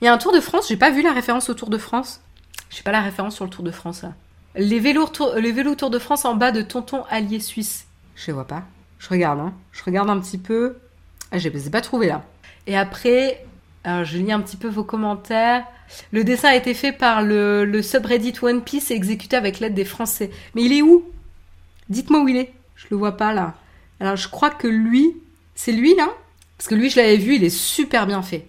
Il 0.00 0.06
y 0.06 0.08
a 0.08 0.12
un 0.12 0.18
Tour 0.18 0.32
de 0.32 0.40
France, 0.40 0.68
j'ai 0.68 0.76
pas 0.76 0.90
vu 0.90 1.02
la 1.02 1.12
référence 1.12 1.50
au 1.50 1.54
Tour 1.54 1.68
de 1.68 1.78
France. 1.78 2.22
J'ai 2.70 2.82
pas 2.82 2.92
la 2.92 3.02
référence 3.02 3.34
sur 3.34 3.44
le 3.44 3.50
Tour 3.50 3.64
de 3.64 3.70
France 3.70 4.02
là. 4.02 4.14
Les 4.56 4.80
vélos, 4.80 5.06
tour, 5.06 5.34
les 5.36 5.52
vélos 5.52 5.74
Tour 5.74 5.90
de 5.90 5.98
France 5.98 6.24
en 6.24 6.34
bas 6.34 6.50
de 6.50 6.62
Tonton 6.62 7.04
Allié 7.10 7.38
Suisse. 7.38 7.86
Je 8.16 8.32
vois 8.32 8.46
pas. 8.46 8.64
Je 8.98 9.08
regarde, 9.08 9.40
hein. 9.40 9.52
Je 9.72 9.84
regarde 9.84 10.10
un 10.10 10.18
petit 10.18 10.38
peu. 10.38 10.76
Ah, 11.32 11.38
j'ai 11.38 11.50
pas 11.50 11.80
trouvé 11.80 12.08
là. 12.08 12.24
Et 12.66 12.76
après, 12.76 13.44
je 13.84 14.18
lis 14.18 14.32
un 14.32 14.40
petit 14.40 14.56
peu 14.56 14.68
vos 14.68 14.84
commentaires. 14.84 15.64
Le 16.12 16.24
dessin 16.24 16.48
a 16.50 16.56
été 16.56 16.74
fait 16.74 16.92
par 16.92 17.22
le, 17.22 17.80
subreddit 17.82 18.34
One 18.42 18.62
Piece 18.62 18.90
et 18.90 18.94
exécuté 18.94 19.36
avec 19.36 19.60
l'aide 19.60 19.74
des 19.74 19.84
Français. 19.84 20.30
Mais 20.54 20.62
il 20.62 20.72
est 20.72 20.82
où? 20.82 21.04
Dites-moi 21.88 22.20
où 22.20 22.28
il 22.28 22.36
est. 22.36 22.52
Je 22.76 22.86
le 22.90 22.96
vois 22.96 23.16
pas 23.16 23.32
là. 23.32 23.54
Alors 23.98 24.16
je 24.16 24.28
crois 24.28 24.50
que 24.50 24.68
lui, 24.68 25.16
c'est 25.54 25.72
lui 25.72 25.94
là? 25.94 26.08
Parce 26.56 26.68
que 26.68 26.74
lui, 26.74 26.90
je 26.90 26.96
l'avais 26.96 27.16
vu, 27.16 27.36
il 27.36 27.44
est 27.44 27.50
super 27.50 28.06
bien 28.06 28.22
fait. 28.22 28.46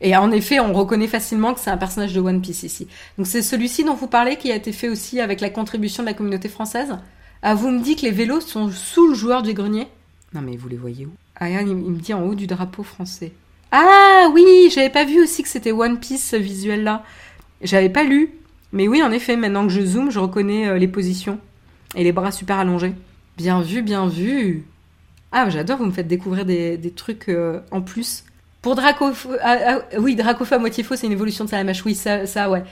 Et 0.00 0.16
en 0.16 0.30
effet, 0.32 0.60
on 0.60 0.72
reconnaît 0.72 1.06
facilement 1.06 1.54
que 1.54 1.60
c'est 1.60 1.70
un 1.70 1.76
personnage 1.76 2.12
de 2.12 2.20
One 2.20 2.42
Piece 2.42 2.62
ici. 2.62 2.88
Donc 3.16 3.26
c'est 3.26 3.42
celui-ci 3.42 3.84
dont 3.84 3.94
vous 3.94 4.06
parlez 4.08 4.36
qui 4.36 4.50
a 4.50 4.56
été 4.56 4.72
fait 4.72 4.88
aussi 4.88 5.20
avec 5.20 5.40
la 5.40 5.50
contribution 5.50 6.02
de 6.02 6.08
la 6.08 6.14
communauté 6.14 6.48
française? 6.48 6.98
Ah, 7.42 7.54
vous 7.54 7.70
me 7.70 7.82
dites 7.82 8.00
que 8.00 8.06
les 8.06 8.10
vélos 8.10 8.40
sont 8.40 8.70
sous 8.70 9.08
le 9.08 9.14
joueur 9.14 9.42
du 9.42 9.54
grenier? 9.54 9.88
Non 10.32 10.40
mais 10.40 10.56
vous 10.56 10.68
les 10.68 10.76
voyez 10.76 11.06
où? 11.06 11.12
Ah, 11.36 11.50
il 11.50 11.74
me 11.74 11.98
dit 11.98 12.14
en 12.14 12.22
haut 12.22 12.34
du 12.34 12.46
drapeau 12.46 12.82
français. 12.82 13.32
Ah 13.72 14.28
oui, 14.32 14.70
j'avais 14.72 14.90
pas 14.90 15.04
vu 15.04 15.20
aussi 15.20 15.42
que 15.42 15.48
c'était 15.48 15.72
One 15.72 15.98
Piece 15.98 16.30
ce 16.30 16.36
visuel 16.36 16.84
là. 16.84 17.02
J'avais 17.60 17.88
pas 17.88 18.04
lu. 18.04 18.30
Mais 18.72 18.88
oui, 18.88 19.02
en 19.02 19.10
effet, 19.10 19.36
maintenant 19.36 19.66
que 19.66 19.72
je 19.72 19.84
zoome, 19.84 20.10
je 20.10 20.18
reconnais 20.18 20.68
euh, 20.68 20.78
les 20.78 20.88
positions. 20.88 21.38
Et 21.94 22.04
les 22.04 22.12
bras 22.12 22.32
super 22.32 22.58
allongés. 22.58 22.92
Bien 23.36 23.62
vu, 23.62 23.82
bien 23.82 24.08
vu. 24.08 24.64
Ah, 25.32 25.48
j'adore, 25.48 25.78
vous 25.78 25.86
me 25.86 25.92
faites 25.92 26.08
découvrir 26.08 26.44
des, 26.44 26.92
trucs 26.94 27.28
euh, 27.28 27.60
en 27.70 27.82
plus. 27.82 28.24
Pour 28.62 28.74
Draco... 28.74 29.10
Ah, 29.42 29.80
oui, 29.98 30.14
Dracofa 30.16 30.56
à 30.56 30.58
moitié 30.58 30.84
faux, 30.84 30.96
c'est 30.96 31.06
une 31.06 31.12
évolution 31.12 31.44
de 31.44 31.50
Salamache. 31.50 31.84
Oui, 31.84 31.94
ça, 31.94 32.50
ouais. 32.50 32.64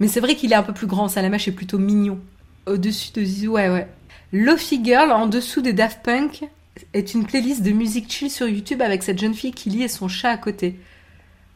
Mais 0.00 0.08
c'est 0.08 0.20
vrai 0.20 0.34
qu'il 0.34 0.52
est 0.52 0.56
un 0.56 0.62
peu 0.62 0.72
plus 0.72 0.86
grand. 0.86 1.08
Salamache 1.08 1.48
est 1.48 1.52
plutôt 1.52 1.78
mignon. 1.78 2.18
Au-dessus 2.66 3.12
de 3.12 3.22
Zizou, 3.22 3.52
ouais, 3.52 3.68
ouais. 3.68 3.88
Lofi 4.32 4.82
Girl, 4.84 5.12
en 5.12 5.26
dessous 5.26 5.62
des 5.62 5.72
Daft 5.72 6.02
Punk, 6.02 6.44
est 6.92 7.14
une 7.14 7.26
playlist 7.26 7.62
de 7.62 7.70
musique 7.70 8.10
chill 8.10 8.30
sur 8.30 8.48
YouTube 8.48 8.82
avec 8.82 9.02
cette 9.02 9.18
jeune 9.18 9.34
fille 9.34 9.52
qui 9.52 9.70
lit 9.70 9.82
et 9.82 9.88
son 9.88 10.08
chat 10.08 10.30
à 10.30 10.36
côté. 10.36 10.78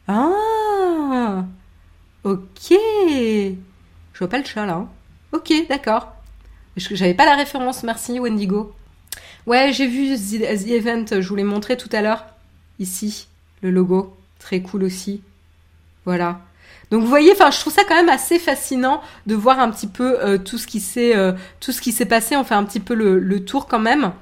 Ah 0.07 1.45
Ok 2.23 2.69
Je 2.69 3.55
vois 4.19 4.29
pas 4.29 4.37
le 4.37 4.45
chat 4.45 4.65
là. 4.65 4.73
Hein. 4.73 4.89
Ok, 5.31 5.53
d'accord. 5.69 6.13
J'avais 6.77 7.13
pas 7.13 7.25
la 7.25 7.35
référence, 7.35 7.83
merci 7.83 8.19
Wendigo. 8.19 8.73
Ouais, 9.47 9.71
j'ai 9.73 9.87
vu 9.87 10.15
The, 10.15 10.67
Event, 10.67 11.05
je 11.09 11.27
vous 11.27 11.35
l'ai 11.35 11.43
montré 11.43 11.77
tout 11.77 11.89
à 11.91 12.01
l'heure. 12.01 12.25
Ici, 12.79 13.27
le 13.61 13.71
logo. 13.71 14.15
Très 14.39 14.61
cool 14.61 14.83
aussi. 14.83 15.21
Voilà. 16.05 16.41
Donc 16.89 17.01
vous 17.01 17.07
voyez, 17.07 17.31
enfin, 17.31 17.51
je 17.51 17.59
trouve 17.59 17.73
ça 17.73 17.83
quand 17.87 17.95
même 17.95 18.09
assez 18.09 18.39
fascinant 18.39 19.01
de 19.27 19.35
voir 19.35 19.59
un 19.59 19.69
petit 19.69 19.87
peu 19.87 20.19
euh, 20.19 20.37
euh, 20.37 20.37
tout 20.37 20.57
ce 21.71 21.81
qui 21.81 21.91
s'est 21.91 22.05
passé. 22.05 22.35
On 22.35 22.43
fait 22.43 22.55
un 22.55 22.63
petit 22.63 22.79
peu 22.79 22.93
le 22.93 23.45
tour 23.45 23.67
quand 23.67 23.79
même. 23.79 24.13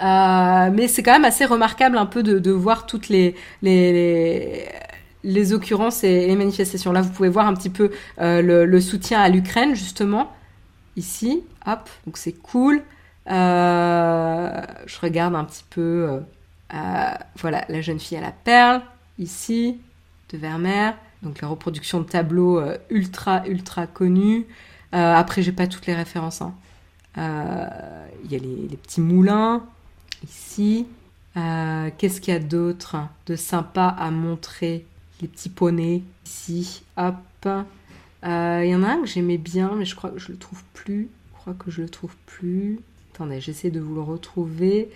Euh, 0.00 0.70
mais 0.72 0.88
c'est 0.88 1.02
quand 1.02 1.12
même 1.12 1.24
assez 1.24 1.44
remarquable 1.44 1.98
un 1.98 2.06
peu 2.06 2.22
de, 2.22 2.50
voir 2.50 2.86
toutes 2.86 3.08
les, 3.08 3.34
les, 3.62 4.66
les, 5.24 5.52
occurrences 5.52 6.04
et 6.04 6.26
les 6.26 6.36
manifestations. 6.36 6.92
Là, 6.92 7.02
vous 7.02 7.10
pouvez 7.10 7.28
voir 7.28 7.46
un 7.46 7.54
petit 7.54 7.70
peu 7.70 7.90
euh, 8.20 8.66
le, 8.66 8.80
soutien 8.80 9.20
à 9.20 9.28
l'Ukraine, 9.28 9.74
justement, 9.74 10.32
ici. 10.96 11.42
Hop, 11.66 11.88
donc 12.06 12.16
c'est 12.16 12.32
cool. 12.32 12.82
Euh, 13.30 14.62
je 14.86 15.00
regarde 15.00 15.34
un 15.34 15.44
petit 15.44 15.64
peu, 15.68 16.20
voilà, 17.36 17.64
la 17.68 17.80
jeune 17.82 18.00
fille 18.00 18.16
à 18.16 18.22
la 18.22 18.32
perle, 18.32 18.80
ici, 19.18 19.78
de 20.32 20.38
Vermeer. 20.38 20.94
Donc 21.22 21.42
la 21.42 21.48
reproduction 21.48 22.00
de 22.00 22.06
tableaux 22.06 22.62
ultra, 22.88 23.46
ultra 23.46 23.86
connus. 23.86 24.46
après, 24.92 25.42
j'ai 25.42 25.52
pas 25.52 25.66
toutes 25.66 25.86
les 25.86 25.94
références. 25.94 26.40
Hein. 26.40 26.54
Il 28.24 28.32
y 28.32 28.36
a 28.36 28.38
les, 28.38 28.68
les 28.70 28.76
petits 28.78 29.02
moulins, 29.02 29.62
ici. 30.24 30.86
Euh, 31.36 31.90
qu'est-ce 31.96 32.20
qu'il 32.20 32.34
y 32.34 32.36
a 32.36 32.40
d'autre 32.40 32.96
de 33.26 33.36
sympa 33.36 33.86
à 33.86 34.10
montrer 34.10 34.84
Les 35.20 35.28
petits 35.28 35.48
poneys 35.48 36.02
ici? 36.26 36.82
Hop. 36.96 37.16
Euh, 37.46 38.62
il 38.64 38.70
y 38.70 38.74
en 38.74 38.82
a 38.82 38.88
un 38.88 39.00
que 39.00 39.06
j'aimais 39.06 39.38
bien, 39.38 39.72
mais 39.76 39.84
je 39.84 39.94
crois 39.94 40.10
que 40.10 40.18
je 40.18 40.32
le 40.32 40.38
trouve 40.38 40.62
plus. 40.74 41.08
Je 41.34 41.38
crois 41.40 41.54
que 41.54 41.70
je 41.70 41.82
le 41.82 41.88
trouve 41.88 42.14
plus. 42.26 42.80
Attendez, 43.14 43.40
j'essaie 43.40 43.70
de 43.70 43.80
vous 43.80 43.94
le 43.94 44.02
retrouver. 44.02 44.90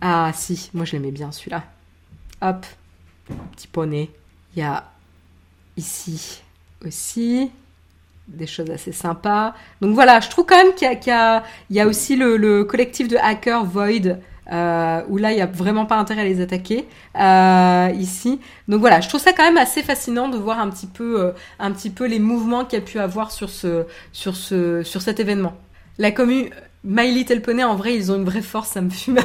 Ah 0.00 0.30
si, 0.34 0.70
moi 0.74 0.84
je 0.84 0.92
l'aimais 0.92 1.10
bien 1.10 1.32
celui-là. 1.32 1.64
Hop, 2.42 2.66
petit 3.52 3.66
poney. 3.66 4.10
Il 4.54 4.60
y 4.60 4.62
a 4.62 4.90
ici 5.76 6.42
aussi 6.84 7.50
des 8.28 8.46
choses 8.46 8.70
assez 8.70 8.92
sympas. 8.92 9.54
Donc 9.80 9.94
voilà, 9.94 10.20
je 10.20 10.28
trouve 10.28 10.46
quand 10.46 10.56
même 10.56 10.74
qu'il 10.74 10.88
y, 11.70 11.80
a 11.80 11.86
aussi 11.86 12.16
le 12.16 12.64
collectif 12.64 13.08
de 13.08 13.16
hackers 13.16 13.64
Void 13.64 14.18
euh, 14.50 15.02
où 15.08 15.16
là 15.16 15.32
il 15.32 15.38
y 15.38 15.40
a 15.40 15.46
vraiment 15.46 15.86
pas 15.86 15.96
intérêt 15.96 16.22
à 16.22 16.24
les 16.24 16.40
attaquer 16.40 16.86
euh, 17.18 17.90
ici. 17.98 18.40
Donc 18.68 18.80
voilà, 18.80 19.00
je 19.00 19.08
trouve 19.08 19.20
ça 19.20 19.32
quand 19.32 19.44
même 19.44 19.56
assez 19.56 19.82
fascinant 19.82 20.28
de 20.28 20.36
voir 20.36 20.58
un 20.58 20.68
petit 20.70 20.86
peu, 20.86 21.20
euh, 21.20 21.32
un 21.58 21.70
petit 21.72 21.90
peu 21.90 22.06
les 22.06 22.18
mouvements 22.18 22.64
qu'il 22.64 22.78
y 22.78 22.82
a 22.82 22.84
pu 22.84 22.98
avoir 22.98 23.30
sur 23.30 23.50
ce, 23.50 23.84
sur 24.12 24.36
ce, 24.36 24.82
sur 24.82 25.02
cet 25.02 25.20
événement. 25.20 25.54
La 25.98 26.10
commune 26.10 26.50
My 26.82 27.12
Little 27.12 27.42
Pony, 27.42 27.62
en 27.62 27.76
vrai, 27.76 27.94
ils 27.94 28.10
ont 28.10 28.16
une 28.16 28.24
vraie 28.24 28.42
force, 28.42 28.70
ça 28.70 28.80
me 28.80 28.90
fume. 28.90 29.18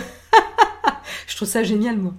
je 1.28 1.36
trouve 1.36 1.48
ça 1.48 1.64
génial, 1.64 1.98
moi, 1.98 2.14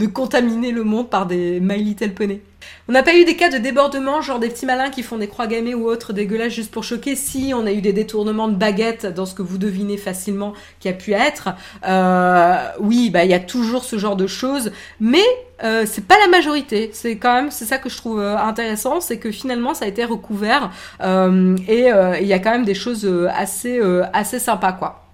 de 0.00 0.06
contaminer 0.06 0.72
le 0.72 0.82
monde 0.82 1.10
par 1.10 1.26
des 1.26 1.60
My 1.60 1.82
Little 1.82 2.14
Pony. 2.14 2.40
On 2.88 2.92
n'a 2.92 3.02
pas 3.02 3.14
eu 3.14 3.24
des 3.24 3.36
cas 3.36 3.50
de 3.50 3.58
débordement, 3.58 4.22
genre 4.22 4.38
des 4.38 4.48
petits 4.48 4.66
malins 4.66 4.90
qui 4.90 5.02
font 5.02 5.18
des 5.18 5.28
croix 5.28 5.46
gammées 5.46 5.74
ou 5.74 5.86
autres 5.86 6.12
dégueulasses 6.12 6.52
juste 6.52 6.70
pour 6.70 6.84
choquer. 6.84 7.16
Si, 7.16 7.52
on 7.54 7.66
a 7.66 7.72
eu 7.72 7.82
des 7.82 7.92
détournements 7.92 8.48
de 8.48 8.54
baguettes 8.54 9.06
dans 9.06 9.26
ce 9.26 9.34
que 9.34 9.42
vous 9.42 9.58
devinez 9.58 9.98
facilement 9.98 10.54
qui 10.80 10.88
a 10.88 10.92
pu 10.92 11.12
être. 11.12 11.50
Euh, 11.86 12.56
oui, 12.80 13.10
bah 13.10 13.24
il 13.24 13.30
y 13.30 13.34
a 13.34 13.40
toujours 13.40 13.84
ce 13.84 13.98
genre 13.98 14.16
de 14.16 14.26
choses, 14.26 14.72
mais 14.98 15.24
euh, 15.62 15.84
c'est 15.86 16.06
pas 16.06 16.18
la 16.18 16.28
majorité. 16.28 16.90
C'est 16.94 17.16
quand 17.16 17.34
même, 17.34 17.50
c'est 17.50 17.66
ça 17.66 17.76
que 17.78 17.90
je 17.90 17.96
trouve 17.96 18.20
euh, 18.20 18.38
intéressant, 18.38 19.00
c'est 19.00 19.18
que 19.18 19.30
finalement 19.30 19.74
ça 19.74 19.84
a 19.84 19.88
été 19.88 20.04
recouvert 20.04 20.70
euh, 21.02 21.56
et 21.68 21.90
il 22.20 22.26
y 22.26 22.32
a 22.32 22.38
quand 22.38 22.50
même 22.50 22.64
des 22.64 22.74
choses 22.74 23.06
assez 23.34 23.80
assez 24.12 24.38
sympas 24.38 24.72
quoi. 24.72 25.09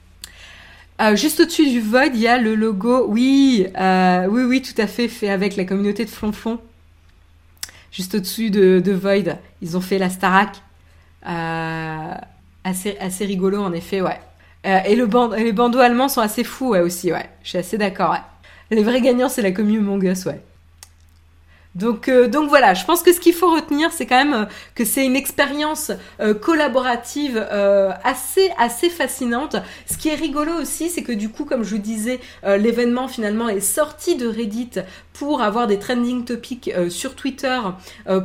Juste 1.14 1.40
au-dessus 1.40 1.68
du 1.70 1.80
Void, 1.80 2.10
il 2.14 2.20
y 2.20 2.28
a 2.28 2.38
le 2.38 2.54
logo. 2.54 3.06
Oui, 3.08 3.66
oui, 3.76 4.42
oui, 4.44 4.62
tout 4.62 4.80
à 4.80 4.86
fait, 4.86 5.08
fait 5.08 5.30
avec 5.30 5.56
la 5.56 5.64
communauté 5.64 6.04
de 6.04 6.10
Flonflon 6.10 6.58
juste 7.96 8.14
au-dessus 8.14 8.50
de, 8.50 8.92
Void. 8.92 9.38
Ils 9.62 9.76
ont 9.76 9.80
fait 9.80 9.98
la 9.98 10.10
Starac. 10.10 10.62
Euh, 11.26 12.14
assez, 12.62 12.96
assez 12.98 13.24
rigolo, 13.24 13.62
en 13.62 13.72
effet, 13.72 14.00
ouais. 14.00 14.20
Euh, 14.66 14.80
et, 14.86 14.94
le 14.94 15.08
les 15.36 15.52
bandeaux 15.52 15.78
allemands 15.78 16.08
sont 16.08 16.20
assez 16.20 16.44
fous, 16.44 16.70
ouais, 16.70 16.80
aussi, 16.80 17.12
ouais. 17.12 17.28
Je 17.42 17.50
suis 17.50 17.58
assez 17.58 17.78
d'accord, 17.78 18.10
ouais. 18.10 18.20
Les 18.70 18.82
vrais 18.82 19.00
gagnants, 19.00 19.28
c'est 19.28 19.42
la 19.42 19.52
commune 19.52 19.80
Mongus, 19.80 20.26
ouais. 20.26 20.40
Donc, 21.76 22.08
euh, 22.08 22.26
donc 22.26 22.48
voilà, 22.48 22.72
je 22.72 22.86
pense 22.86 23.02
que 23.02 23.12
ce 23.12 23.20
qu'il 23.20 23.34
faut 23.34 23.50
retenir, 23.50 23.92
c'est 23.92 24.06
quand 24.06 24.16
même 24.16 24.32
euh, 24.32 24.44
que 24.74 24.86
c'est 24.86 25.04
une 25.04 25.14
expérience 25.14 25.92
euh, 26.20 26.32
collaborative 26.32 27.36
assez 28.02 28.50
assez 28.56 28.88
fascinante. 28.88 29.56
Ce 29.90 29.98
qui 29.98 30.08
est 30.08 30.14
rigolo 30.14 30.52
aussi, 30.60 30.88
c'est 30.88 31.02
que 31.02 31.12
du 31.12 31.28
coup, 31.28 31.44
comme 31.44 31.64
je 31.64 31.74
vous 31.74 31.80
disais, 31.80 32.20
l'événement 32.44 33.08
finalement 33.08 33.48
est 33.48 33.60
sorti 33.60 34.16
de 34.16 34.26
Reddit 34.26 34.70
pour 35.12 35.42
avoir 35.42 35.66
des 35.66 35.78
trending 35.78 36.24
topics 36.24 36.70
sur 36.88 37.14
Twitter, 37.14 37.58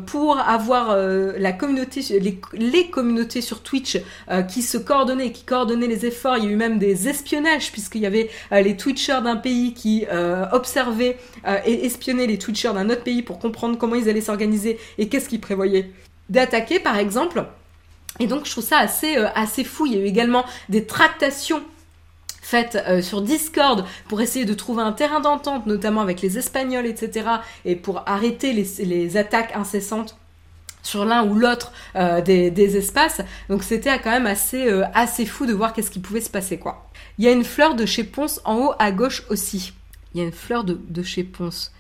pour 0.07 0.37
avoir 0.37 0.95
la 0.95 1.51
communauté, 1.53 2.01
les, 2.19 2.39
les, 2.53 2.89
communautés 2.89 3.41
sur 3.41 3.61
Twitch 3.61 3.97
qui 4.47 4.61
se 4.61 4.77
coordonnaient, 4.77 5.31
qui 5.31 5.43
coordonnaient 5.43 5.87
les 5.87 6.05
efforts. 6.05 6.37
Il 6.37 6.45
y 6.45 6.47
a 6.47 6.51
eu 6.51 6.55
même 6.55 6.77
des 6.77 7.07
espionnages 7.07 7.71
puisqu'il 7.71 8.01
y 8.01 8.05
avait 8.05 8.29
les 8.51 8.77
Twitchers 8.77 9.21
d'un 9.23 9.37
pays 9.37 9.73
qui 9.73 10.05
observaient 10.51 11.17
et 11.65 11.85
espionnaient 11.85 12.27
les 12.27 12.37
Twitchers 12.37 12.73
d'un 12.73 12.89
autre 12.89 13.03
pays 13.03 13.23
pour 13.23 13.39
comprendre 13.41 13.77
comment 13.77 13.95
ils 13.95 14.09
allaient 14.09 14.21
s'organiser 14.21 14.79
et 14.97 15.09
qu'est-ce 15.09 15.27
qu'ils 15.27 15.41
prévoyaient 15.41 15.91
d'attaquer, 16.29 16.79
par 16.79 16.97
exemple. 16.97 17.45
Et 18.19 18.27
donc, 18.27 18.45
je 18.45 18.51
trouve 18.51 18.63
ça 18.63 18.77
assez, 18.77 19.17
euh, 19.17 19.29
fou. 19.65 19.85
Il 19.85 19.93
y 19.93 19.97
a 19.97 19.99
eu 19.99 20.05
également 20.05 20.45
des 20.69 20.85
tractations 20.85 21.61
faites 22.41 22.77
euh, 22.87 23.01
sur 23.01 23.21
Discord 23.21 23.85
pour 24.07 24.19
essayer 24.19 24.45
de 24.45 24.53
trouver 24.53 24.81
un 24.81 24.91
terrain 24.91 25.19
d'entente, 25.19 25.67
notamment 25.67 26.01
avec 26.01 26.21
les 26.21 26.37
Espagnols, 26.37 26.85
etc., 26.85 27.27
et 27.65 27.75
pour 27.75 28.03
arrêter 28.07 28.51
les, 28.53 29.17
attaques 29.17 29.55
incessantes 29.55 30.17
sur 30.83 31.05
l'un 31.05 31.25
ou 31.25 31.35
l'autre 31.35 31.71
euh, 31.95 32.21
des, 32.21 32.77
espaces. 32.77 33.21
Donc 33.49 33.63
c'était 33.63 33.97
quand 33.99 34.11
même 34.11 34.25
assez, 34.25 35.25
fou 35.25 35.45
de 35.45 35.53
voir 35.53 35.73
qu'est-ce 35.73 35.91
qui 35.91 35.99
pouvait 35.99 36.21
se 36.21 36.29
passer, 36.29 36.57
quoi. 36.57 36.89
Il 37.17 37.25
y 37.25 37.27
a 37.27 37.31
une 37.31 37.43
fleur 37.43 37.75
de 37.75 37.85
chez 37.85 38.03
Ponce 38.03 38.41
en 38.45 38.57
haut 38.57 38.73
à 38.79 38.91
gauche 38.91 39.23
aussi. 39.29 39.73
Il 40.13 40.19
y 40.19 40.23
a 40.23 40.25
une 40.25 40.33
fleur 40.33 40.63
de 40.63 41.03
chez 41.03 41.23
Ponce. 41.23 41.71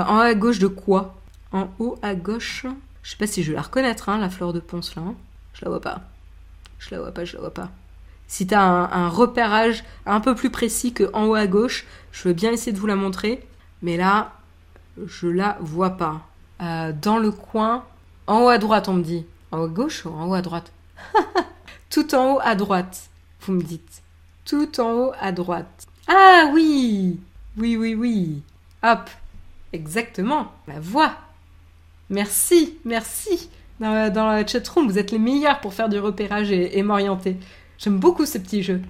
En 0.00 0.18
haut 0.18 0.20
à 0.20 0.34
gauche 0.34 0.58
de 0.58 0.66
quoi 0.66 1.14
En 1.52 1.68
haut 1.78 1.98
à 2.02 2.14
gauche 2.14 2.66
Je 3.02 3.10
sais 3.10 3.16
pas 3.16 3.26
si 3.26 3.42
je 3.42 3.50
vais 3.50 3.56
la 3.56 3.62
reconnaître, 3.62 4.08
hein, 4.08 4.18
la 4.18 4.30
fleur 4.30 4.52
de 4.52 4.60
Ponce, 4.60 4.94
là. 4.96 5.02
Hein. 5.02 5.14
Je 5.54 5.64
la 5.64 5.70
vois 5.70 5.80
pas. 5.80 6.00
Je 6.78 6.90
la 6.90 7.00
vois 7.00 7.12
pas, 7.12 7.24
je 7.24 7.34
la 7.34 7.40
vois 7.40 7.54
pas. 7.54 7.70
Si 8.26 8.46
tu 8.46 8.54
as 8.54 8.62
un, 8.62 9.08
repérage 9.08 9.84
un 10.06 10.20
peu 10.20 10.34
plus 10.34 10.50
précis 10.50 10.94
que 10.94 11.10
en 11.12 11.26
haut 11.26 11.34
à 11.34 11.46
gauche, 11.46 11.84
je 12.12 12.28
veux 12.28 12.34
bien 12.34 12.50
essayer 12.50 12.72
de 12.72 12.78
vous 12.78 12.86
la 12.86 12.96
montrer. 12.96 13.46
Mais 13.82 13.96
là, 13.96 14.32
je 15.06 15.26
la 15.26 15.58
vois 15.60 15.90
pas. 15.90 16.22
Euh, 16.62 16.92
dans 17.00 17.18
le 17.18 17.30
coin, 17.30 17.84
en 18.26 18.44
haut 18.44 18.48
à 18.48 18.58
droite, 18.58 18.88
on 18.88 18.94
me 18.94 19.02
dit. 19.02 19.26
En 19.50 19.58
haut 19.58 19.64
à 19.64 19.68
gauche 19.68 20.06
ou 20.06 20.08
en 20.08 20.28
haut 20.28 20.34
à 20.34 20.42
droite? 20.42 20.72
Tout 21.90 22.14
en 22.14 22.34
haut 22.34 22.40
à 22.42 22.54
droite, 22.54 23.10
vous 23.42 23.52
me 23.52 23.62
dites. 23.62 24.02
Tout 24.46 24.80
en 24.80 24.92
haut 24.92 25.12
à 25.20 25.30
droite. 25.30 25.86
Ah 26.08 26.50
oui 26.52 27.20
Oui, 27.58 27.76
oui, 27.76 27.94
oui. 27.94 28.42
Hop. 28.82 29.10
Exactement. 29.72 30.52
La 30.68 30.80
voix. 30.80 31.14
Merci, 32.10 32.78
merci. 32.84 33.48
Dans, 33.80 34.12
dans 34.12 34.26
la 34.26 34.46
chatroom, 34.46 34.86
vous 34.86 34.98
êtes 34.98 35.10
les 35.10 35.18
meilleurs 35.18 35.60
pour 35.60 35.74
faire 35.74 35.88
du 35.88 35.98
repérage 35.98 36.52
et 36.52 36.82
m'orienter. 36.82 37.36
J'aime 37.78 37.98
beaucoup 37.98 38.26
ce 38.26 38.38
petit 38.38 38.62
jeu. 38.62 38.80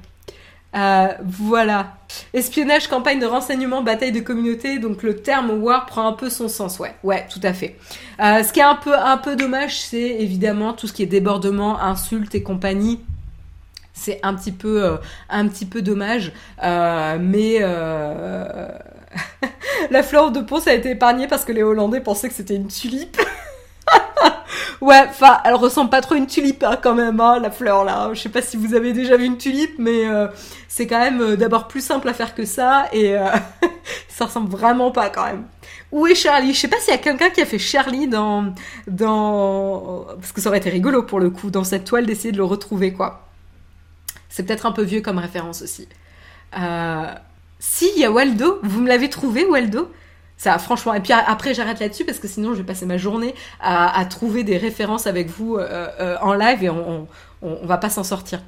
Euh, 0.75 1.09
voilà. 1.23 1.97
Espionnage, 2.33 2.89
campagne 2.89 3.21
de 3.21 3.27
renseignement, 3.27 3.83
bataille 3.83 4.13
de 4.13 4.21
communauté. 4.21 4.79
Donc 4.79 5.03
le 5.03 5.17
terme 5.17 5.51
war 5.63 5.87
prend 5.87 6.07
un 6.09 6.13
peu 6.13 6.31
son 6.31 6.49
sens. 6.49 6.79
Ouais, 6.79 6.95
ouais, 7.03 7.27
tout 7.31 7.41
à 7.43 7.53
fait. 7.53 7.77
Euh, 8.21 8.43
ce 8.43 8.53
qui 8.53 8.61
est 8.61 8.65
un 8.65 8.75
peu, 8.75 8.95
un 8.97 9.19
peu 9.19 9.37
dommage, 9.37 9.81
c'est 9.81 9.99
évidemment 10.21 10.73
tout 10.73 10.87
ce 10.87 10.93
qui 10.93 11.03
est 11.03 11.07
débordement, 11.07 11.81
insultes 11.81 12.35
et 12.35 12.43
compagnie. 12.43 13.01
C'est 13.93 14.21
un 14.23 14.35
petit 14.35 14.53
peu, 14.53 14.83
euh, 14.83 14.97
un 15.29 15.47
petit 15.49 15.67
peu 15.67 15.83
dommage. 15.83 16.33
mais 16.63 17.59
la 19.91 20.03
fleur 20.03 20.31
de 20.31 20.41
Ponce 20.41 20.67
a 20.67 20.75
été 20.75 20.91
épargnée 20.91 21.27
parce 21.27 21.45
que 21.45 21.53
les 21.53 21.63
Hollandais 21.63 22.01
pensaient 22.01 22.29
que 22.29 22.35
c'était 22.35 22.57
une 22.57 22.69
tulipe. 22.69 23.17
Ouais, 24.83 25.05
enfin, 25.09 25.39
elle 25.45 25.55
ressemble 25.55 25.91
pas 25.91 26.01
trop 26.01 26.15
à 26.15 26.17
une 26.17 26.27
tulipe 26.27 26.65
hein, 26.65 26.77
quand 26.83 26.97
même, 26.97 27.21
hein, 27.21 27.39
la 27.39 27.53
fleur 27.53 27.85
là. 27.85 28.11
Je 28.15 28.21
sais 28.21 28.29
pas 28.29 28.43
si 28.43 28.57
vous 28.57 28.75
avez 28.75 28.93
déjà 28.93 29.17
vu 29.17 29.27
une 29.27 29.39
tulipe, 29.39 29.75
mais 29.79 30.09
euh, 30.09 30.27
c'est 30.67 30.89
quand 30.89 30.99
même 30.99 31.21
euh, 31.21 31.37
d'abord 31.37 31.69
plus 31.69 31.81
simple 31.81 32.09
à 32.09 32.13
faire 32.13 32.35
que 32.35 32.45
ça 32.45 32.89
et 32.93 33.17
euh, 33.17 33.29
ça 34.09 34.25
ressemble 34.25 34.51
vraiment 34.51 34.91
pas 34.91 35.09
quand 35.09 35.25
même. 35.25 35.45
Où 35.93 36.09
est 36.09 36.17
Charlie? 36.17 36.53
Je 36.53 36.59
sais 36.59 36.69
pas 36.69 36.81
s'il 36.81 36.91
y 36.93 36.97
a 36.97 36.99
quelqu'un 36.99 37.31
qui 37.31 37.41
a 37.41 37.47
fait 37.47 37.61
Charlie 37.61 38.09
dans 38.09 38.53
dans 38.89 40.05
parce 40.21 40.33
que 40.33 40.41
ça 40.41 40.49
aurait 40.49 40.59
été 40.59 40.71
rigolo 40.71 41.05
pour 41.05 41.21
le 41.21 41.31
coup 41.31 41.51
dans 41.53 41.63
cette 41.63 41.85
toile 41.85 42.05
d'essayer 42.07 42.33
de 42.33 42.39
le 42.39 42.45
retrouver 42.45 42.93
quoi. 42.93 43.29
C'est 44.29 44.43
peut-être 44.43 44.67
un 44.67 44.73
peu 44.73 44.83
vieux 44.83 45.01
comme 45.01 45.19
référence 45.19 45.63
aussi. 45.63 45.87
Si, 47.65 47.93
il 47.95 48.01
y 48.01 48.05
a 48.05 48.11
Waldo. 48.11 48.59
Vous 48.65 48.81
me 48.81 48.89
l'avez 48.89 49.09
trouvé, 49.09 49.47
Waldo 49.47 49.89
ça, 50.37 50.59
franchement. 50.59 50.93
Et 50.95 50.99
puis 50.99 51.13
après, 51.13 51.55
j'arrête 51.55 51.79
là-dessus 51.79 52.05
parce 52.05 52.19
que 52.19 52.27
sinon, 52.27 52.55
je 52.55 52.59
vais 52.59 52.65
passer 52.65 52.85
ma 52.85 52.99
journée 52.99 53.37
à, 53.61 54.05
trouver 54.07 54.43
des 54.43 54.57
références 54.57 55.07
avec 55.07 55.29
vous 55.29 55.55
euh, 55.55 55.87
euh, 56.01 56.17
en 56.21 56.35
live 56.35 56.65
et 56.65 56.69
on, 56.69 57.07
on, 57.43 57.65
va 57.65 57.77
pas 57.77 57.89
s'en 57.89 58.03
sortir. 58.03 58.43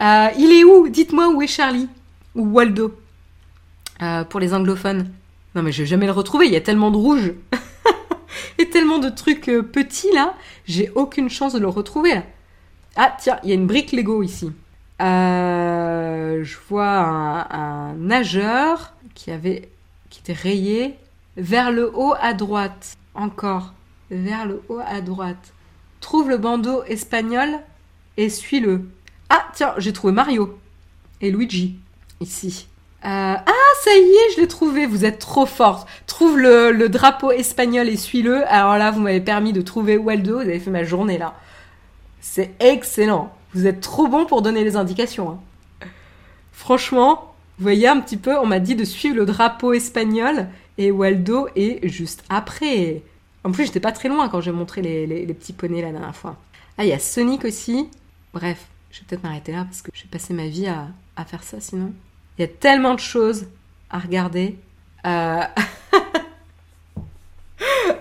Euh, 0.00 0.28
il 0.38 0.52
est 0.52 0.62
où? 0.62 0.88
Dites-moi 0.88 1.30
où 1.30 1.42
est 1.42 1.48
Charlie 1.48 1.88
ou 2.36 2.46
Waldo 2.46 2.94
pour 4.30 4.38
les 4.38 4.54
anglophones. 4.54 5.10
Non, 5.56 5.62
mais 5.64 5.72
je 5.72 5.82
vais 5.82 5.88
jamais 5.88 6.06
le 6.06 6.12
retrouver. 6.12 6.46
Il 6.46 6.52
y 6.52 6.56
a 6.56 6.60
tellement 6.60 6.92
de 6.92 6.98
rouge 6.98 7.32
et 8.58 8.70
tellement 8.70 9.00
de 9.00 9.08
trucs 9.08 9.46
petits 9.72 10.12
là. 10.14 10.34
J'ai 10.66 10.92
aucune 10.94 11.28
chance 11.28 11.54
de 11.54 11.58
le 11.58 11.68
retrouver 11.68 12.14
là. 12.14 12.22
Ah 12.94 13.16
tiens, 13.18 13.40
il 13.42 13.48
y 13.48 13.52
a 13.52 13.56
une 13.56 13.66
brique 13.66 13.90
Lego 13.90 14.22
ici. 14.22 14.52
Je 15.00 16.56
vois 16.68 17.52
un, 17.54 17.94
nageur 17.94 18.92
qui 19.14 19.30
avait 19.30 19.68
qui 20.10 20.20
était 20.20 20.32
rayé 20.32 20.96
vers 21.36 21.72
le 21.72 21.90
haut 21.94 22.14
à 22.20 22.34
droite. 22.34 22.96
Encore. 23.14 23.74
Vers 24.10 24.46
le 24.46 24.62
haut 24.68 24.80
à 24.86 25.00
droite. 25.00 25.52
Trouve 26.00 26.28
le 26.28 26.36
bandeau 26.36 26.84
espagnol 26.84 27.48
et 28.16 28.28
suis-le. 28.28 28.88
Ah, 29.30 29.46
tiens, 29.54 29.74
j'ai 29.78 29.92
trouvé 29.92 30.12
Mario. 30.12 30.58
Et 31.20 31.30
Luigi. 31.30 31.76
Ici. 32.20 32.68
Euh, 33.04 33.08
ah, 33.08 33.72
ça 33.82 33.90
y 33.94 34.10
est, 34.10 34.34
je 34.36 34.40
l'ai 34.40 34.48
trouvé. 34.48 34.86
Vous 34.86 35.04
êtes 35.04 35.18
trop 35.18 35.46
forte. 35.46 35.88
Trouve 36.06 36.38
le, 36.38 36.88
drapeau 36.88 37.30
espagnol 37.30 37.88
et 37.88 37.96
suis-le. 37.96 38.46
Alors 38.46 38.76
là, 38.78 38.90
vous 38.90 39.00
m'avez 39.00 39.20
permis 39.20 39.52
de 39.52 39.62
trouver 39.62 39.96
Waldo. 39.96 40.36
Vous 40.36 40.40
avez 40.40 40.60
fait 40.60 40.70
ma 40.70 40.84
journée 40.84 41.18
là. 41.18 41.34
C'est 42.20 42.54
excellent. 42.60 43.34
Vous 43.54 43.66
êtes 43.66 43.80
trop 43.80 44.08
bon 44.08 44.26
pour 44.26 44.42
donner 44.42 44.64
les 44.64 44.76
indications. 44.76 45.30
Hein. 45.30 45.88
Franchement, 46.52 47.34
vous 47.58 47.62
voyez 47.62 47.86
un 47.86 48.00
petit 48.00 48.16
peu, 48.16 48.36
on 48.38 48.46
m'a 48.46 48.58
dit 48.58 48.74
de 48.74 48.84
suivre 48.84 49.16
le 49.16 49.26
drapeau 49.26 49.72
espagnol 49.72 50.48
et 50.76 50.90
Waldo 50.90 51.48
est 51.54 51.86
juste 51.88 52.24
après. 52.28 53.02
En 53.44 53.52
plus, 53.52 53.66
j'étais 53.66 53.80
pas 53.80 53.92
très 53.92 54.08
loin 54.08 54.28
quand 54.28 54.40
j'ai 54.40 54.52
montré 54.52 54.82
les, 54.82 55.34
petits 55.34 55.52
poneys 55.52 55.82
la 55.82 55.92
dernière 55.92 56.16
fois. 56.16 56.36
Ah, 56.78 56.84
il 56.84 56.88
y 56.88 56.92
a 56.92 56.98
Sonic 56.98 57.44
aussi. 57.44 57.88
Bref, 58.32 58.66
je 58.90 59.00
vais 59.00 59.06
peut-être 59.08 59.22
m'arrêter 59.22 59.52
là 59.52 59.64
parce 59.64 59.82
que 59.82 59.90
j'ai 59.94 60.06
passé 60.06 60.34
ma 60.34 60.46
vie 60.46 60.66
à, 60.66 60.88
à 61.16 61.24
faire 61.24 61.44
ça 61.44 61.60
sinon. 61.60 61.92
Il 62.38 62.42
y 62.42 62.44
a 62.44 62.48
tellement 62.48 62.94
de 62.94 63.00
choses 63.00 63.46
à 63.90 63.98
regarder. 63.98 64.58
Euh... 65.06 65.42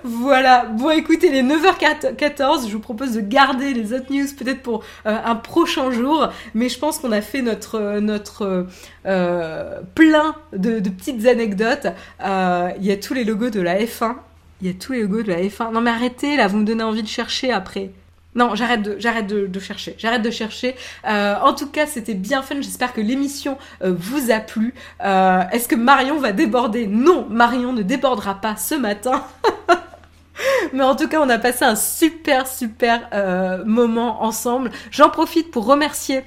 Voilà. 0.03 0.65
Bon, 0.65 0.89
écoutez, 0.89 1.29
les 1.29 1.43
9h14, 1.43 2.67
je 2.67 2.73
vous 2.73 2.79
propose 2.79 3.13
de 3.13 3.21
garder 3.21 3.73
les 3.73 3.93
autres 3.93 4.11
news 4.11 4.27
peut-être 4.37 4.61
pour 4.61 4.83
euh, 5.05 5.17
un 5.23 5.35
prochain 5.35 5.91
jour. 5.91 6.29
Mais 6.53 6.69
je 6.69 6.79
pense 6.79 6.99
qu'on 6.99 7.11
a 7.11 7.21
fait 7.21 7.41
notre 7.41 7.99
notre 7.99 8.67
euh, 9.05 9.81
plein 9.95 10.35
de, 10.53 10.79
petites 10.89 11.25
anecdotes. 11.25 11.87
Euh, 12.23 12.69
il 12.77 12.85
y 12.85 12.91
a 12.91 12.97
tous 12.97 13.13
les 13.13 13.23
logos 13.23 13.49
de 13.49 13.61
la 13.61 13.79
F1. 13.79 14.15
Il 14.61 14.67
y 14.67 14.69
a 14.69 14.73
tous 14.73 14.93
les 14.93 15.01
logos 15.01 15.23
de 15.23 15.29
la 15.29 15.41
F1. 15.41 15.71
Non 15.71 15.81
mais 15.81 15.91
arrêtez 15.91 16.37
là, 16.37 16.47
vous 16.47 16.57
me 16.57 16.65
donnez 16.65 16.83
envie 16.83 17.03
de 17.03 17.07
chercher 17.07 17.51
après. 17.51 17.91
Non, 18.35 18.55
j'arrête 18.55 18.81
de, 18.81 18.95
j'arrête 18.99 19.27
de, 19.27 19.59
chercher. 19.59 19.95
J'arrête 19.97 20.21
de 20.21 20.31
chercher. 20.31 20.75
en 21.05 21.53
tout 21.53 21.69
cas, 21.69 21.85
c'était 21.85 22.13
bien 22.13 22.41
fun. 22.41 22.55
J'espère 22.61 22.93
que 22.93 23.01
l'émission 23.01 23.57
vous 23.81 24.31
a 24.31 24.39
plu. 24.39 24.73
Est-ce 24.99 25.67
que 25.67 25.75
Marion 25.75 26.19
va 26.19 26.31
déborder? 26.31 26.87
Non, 26.87 27.27
Marion 27.29 27.73
ne 27.73 27.83
débordera 27.83 28.41
pas 28.41 28.55
ce 28.55 28.75
matin. 28.75 29.23
Mais 30.73 30.83
en 30.83 30.95
tout 30.95 31.07
cas, 31.07 31.21
on 31.21 31.29
a 31.29 31.37
passé 31.37 31.65
un 31.65 31.75
super, 31.75 32.47
super 32.47 33.07
euh, 33.13 33.63
moment 33.65 34.23
ensemble. 34.23 34.71
J'en 34.91 35.09
profite 35.09 35.51
pour 35.51 35.65
remercier 35.65 36.23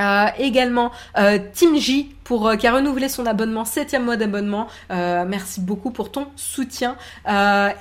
euh, 0.00 0.26
également 0.38 0.92
euh, 1.18 1.38
Team 1.52 1.76
J 1.76 2.13
pour 2.24 2.56
qui 2.56 2.66
a 2.66 2.72
renouvelé 2.72 3.08
son 3.08 3.26
abonnement, 3.26 3.64
septième 3.64 4.04
mois 4.04 4.16
d'abonnement. 4.16 4.68
merci 4.90 5.60
beaucoup 5.60 5.90
pour 5.90 6.10
ton 6.10 6.26
soutien 6.36 6.96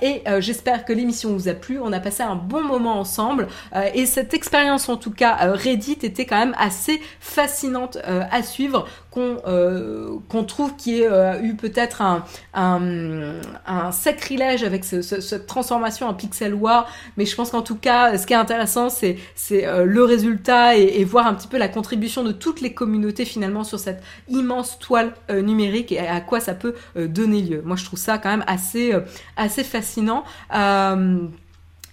et 0.01 0.23
j'espère 0.39 0.85
que 0.85 0.93
l'émission 0.93 1.33
vous 1.33 1.47
a 1.47 1.53
plu. 1.53 1.79
On 1.79 1.91
a 1.93 1.99
passé 1.99 2.23
un 2.23 2.35
bon 2.35 2.61
moment 2.63 2.99
ensemble 2.99 3.47
et 3.93 4.05
cette 4.05 4.33
expérience 4.33 4.89
en 4.89 4.97
tout 4.97 5.11
cas 5.11 5.35
Reddit 5.53 5.99
était 6.03 6.25
quand 6.25 6.37
même 6.37 6.55
assez 6.57 7.01
fascinante 7.19 7.97
à 8.05 8.43
suivre 8.43 8.85
qu'on 9.13 9.37
euh, 9.45 10.17
qu'on 10.27 10.43
trouve 10.43 10.75
qui 10.75 11.05
a 11.05 11.39
eu 11.41 11.55
peut-être 11.55 12.01
un, 12.01 12.25
un, 12.53 13.39
un, 13.67 13.91
sacrilège 13.91 14.63
avec 14.63 14.83
ce, 14.83 15.01
cette 15.01 15.45
transformation 15.45 16.07
en 16.07 16.13
pixel 16.13 16.53
war, 16.53 16.87
mais 17.17 17.25
je 17.25 17.35
pense 17.35 17.51
qu'en 17.51 17.61
tout 17.61 17.75
cas, 17.75 18.17
ce 18.17 18.25
qui 18.25 18.33
est 18.33 18.37
intéressant, 18.37 18.89
c'est 18.89 19.17
c'est 19.35 19.65
euh, 19.67 19.85
le 19.85 20.03
résultat 20.03 20.77
et, 20.77 20.99
et, 20.99 21.03
voir 21.03 21.27
un 21.27 21.33
petit 21.35 21.47
peu 21.47 21.57
la 21.57 21.67
contribution 21.67 22.23
de 22.23 22.31
toutes 22.31 22.61
les 22.61 22.73
communautés 22.73 23.25
finalement 23.25 23.63
sur 23.63 23.79
cette 23.79 24.01
immense 24.33 24.79
toile 24.79 25.13
euh, 25.29 25.41
numérique 25.41 25.91
et 25.91 25.99
à 25.99 26.21
quoi 26.21 26.39
ça 26.39 26.53
peut 26.53 26.75
donner 26.95 27.41
lieu. 27.41 27.61
Moi, 27.63 27.75
je 27.75 27.85
trouve 27.85 27.99
ça 27.99 28.17
quand 28.17 28.29
même 28.29 28.43
assez 28.47 28.93
assez 29.37 29.63
fascinant. 29.63 30.23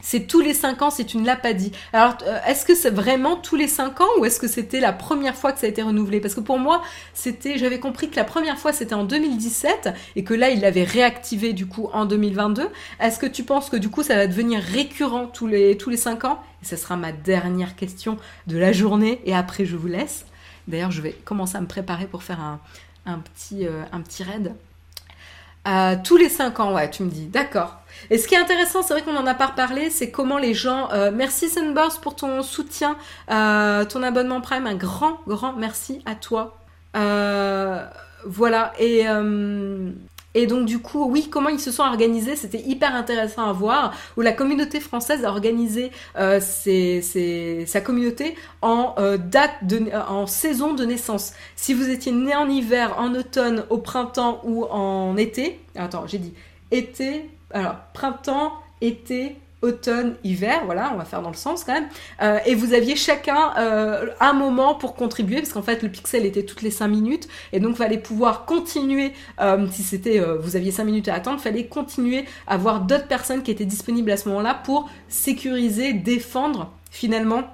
C'est 0.03 0.27
tous 0.27 0.41
les 0.41 0.55
5 0.55 0.83
ans, 0.83 0.91
c'est 0.91 1.15
une 1.15 1.25
lapadie. 1.25 1.73
Alors, 1.93 2.17
euh, 2.27 2.39
est-ce 2.47 2.65
que 2.65 2.75
c'est 2.75 2.91
vraiment 2.91 3.37
tous 3.37 3.57
les 3.57 3.69
5 3.69 4.01
ans 4.01 4.09
ou 4.19 4.25
est-ce 4.25 4.41
que 4.41 4.49
c'était 4.49 4.81
la 4.81 4.93
première 4.93 5.37
fois 5.37 5.53
que 5.53 5.61
ça 5.61 5.67
a 5.67 5.69
été 5.69 5.83
renouvelé? 5.83 6.21
Parce 6.21 6.35
que 6.35 6.41
pour 6.41 6.59
moi, 6.59 6.83
c'était, 7.13 7.59
j'avais 7.59 7.79
compris 7.79 8.09
que 8.09 8.17
la 8.17 8.25
première 8.25 8.59
fois 8.59 8.73
c'était 8.73 8.95
en 8.95 9.05
2017 9.05 9.91
et 10.17 10.25
que 10.25 10.35
là 10.35 10.51
il 10.51 10.61
l'avait 10.61 10.85
réactivé 10.85 11.53
du 11.53 11.67
coup 11.67 11.89
en 11.93 12.07
2022. 12.07 12.69
Est-ce 13.01 13.19
que 13.19 13.27
tu 13.27 13.45
penses 13.45 13.69
que 13.69 13.77
du 13.77 13.91
coup 13.91 14.03
ça 14.03 14.17
va 14.17 14.27
devenir 14.27 14.61
récurrent 14.61 15.27
tous 15.27 15.47
les 15.47 15.77
tous 15.77 15.91
les 15.91 15.97
5 15.97 16.25
ans? 16.25 16.41
Et 16.63 16.67
ce 16.67 16.77
sera 16.77 16.97
ma 16.97 17.13
dernière 17.13 17.77
question 17.77 18.17
de 18.47 18.57
la 18.59 18.73
journée 18.73 19.21
et 19.25 19.35
après 19.35 19.67
je 19.67 19.77
vous 19.77 19.89
laisse. 19.89 20.25
D'ailleurs, 20.71 20.91
je 20.91 21.03
vais 21.03 21.13
commencer 21.13 21.57
à 21.57 21.61
me 21.61 21.67
préparer 21.67 22.07
pour 22.07 22.23
faire 22.23 22.41
un, 22.41 22.61
euh, 23.07 23.17
petit 24.05 24.23
raid. 24.23 24.55
Euh, 25.69 25.97
tous 26.03 26.17
les 26.17 26.29
5 26.31 26.59
ans, 26.61 26.75
ouais, 26.75 26.89
tu 26.89 27.03
me 27.03 27.11
dis, 27.11 27.27
d'accord. 27.27 27.77
Et 28.09 28.17
ce 28.17 28.27
qui 28.27 28.35
est 28.35 28.39
intéressant, 28.39 28.83
c'est 28.83 28.95
vrai 28.95 29.03
qu'on 29.03 29.17
en 29.17 29.27
a 29.27 29.35
pas 29.35 29.49
reparlé, 29.49 29.91
c'est 29.91 30.11
comment 30.11 30.39
les 30.39 30.55
gens. 30.55 30.91
Euh, 30.93 31.11
merci 31.15 31.51
Sunburst 31.51 32.01
pour 32.01 32.17
ton 32.17 32.43
soutien, 32.43 32.97
ton 33.29 34.03
abonnement 34.03 34.41
Prime. 34.41 34.67
Un 34.67 34.77
grand, 34.77 35.21
grand 35.27 35.53
merci 35.53 36.03
à 36.07 36.15
toi. 36.15 36.57
voilà, 38.25 38.73
et, 38.79 39.07
et 40.35 40.47
donc 40.47 40.67
du 40.67 40.79
coup, 40.79 41.05
oui, 41.07 41.29
comment 41.31 41.49
ils 41.49 41.61
se 41.61 41.73
sont 41.73 41.83
organisés, 41.83 42.37
c'était 42.37 42.61
hyper 42.61 42.95
intéressant 42.95 43.49
à 43.49 43.53
voir, 43.53 43.95
où 44.17 44.21
la 44.21 44.33
communauté 44.33 44.79
française 44.81 45.25
a 45.25 45.31
organisé 45.31 45.91
euh, 46.19 46.41
sa 46.41 47.81
communauté 47.81 48.37
en 48.63 48.95
euh, 48.99 49.17
date 49.17 49.55
de, 49.63 49.91
en 50.09 50.27
saison 50.27 50.75
de 50.75 50.85
naissance. 50.85 51.33
Si 51.57 51.75
vous 51.75 51.89
étiez 51.89 52.13
né 52.13 52.35
en 52.35 52.49
hiver, 52.49 52.95
en 52.99 53.15
automne, 53.15 53.65
au 53.71 53.79
printemps 53.79 54.41
ou 54.45 54.65
en 54.65 55.17
été, 55.17 55.61
attends, 55.75 56.07
j'ai 56.07 56.19
dit 56.19 56.35
été, 56.71 57.29
alors 57.53 57.75
printemps, 57.93 58.53
été, 58.81 59.37
automne, 59.63 60.15
hiver, 60.25 60.63
voilà, 60.65 60.91
on 60.95 60.97
va 60.97 61.05
faire 61.05 61.23
dans 61.23 61.31
le 61.31 61.37
sens 61.37 61.65
quand 61.65 61.75
même. 61.75 61.89
Euh, 62.23 62.39
et 62.47 62.55
vous 62.55 62.73
aviez 62.73 62.97
chacun 62.97 63.53
euh, 63.59 64.07
un 64.21 64.33
moment 64.33 64.75
pour 64.75 64.95
contribuer, 64.95 65.37
parce 65.37 65.53
qu'en 65.53 65.63
fait 65.63 65.83
le 65.83 65.89
pixel 65.89 66.25
était 66.25 66.45
toutes 66.45 66.63
les 66.63 66.71
5 66.71 66.89
minutes, 66.89 67.29
et 67.53 67.61
donc 67.61 67.77
fallait 67.77 67.99
pouvoir 67.99 68.45
continuer, 68.47 69.13
euh, 69.41 69.67
si 69.71 69.83
c'était, 69.83 70.21
vous 70.41 70.57
aviez 70.57 70.71
5 70.71 70.85
minutes 70.85 71.09
à 71.09 71.15
attendre, 71.15 71.41
fallait 71.41 71.67
continuer 71.67 72.25
à 72.47 72.57
voir 72.57 72.81
d'autres 72.81 73.09
personnes 73.09 73.43
qui 73.43 73.51
étaient 73.51 73.65
disponibles 73.65 74.11
à 74.11 74.17
ce 74.17 74.29
moment-là 74.29 74.55
pour 74.55 74.89
sécuriser, 75.09 75.93
défendre 75.93 76.73
finalement 76.91 77.45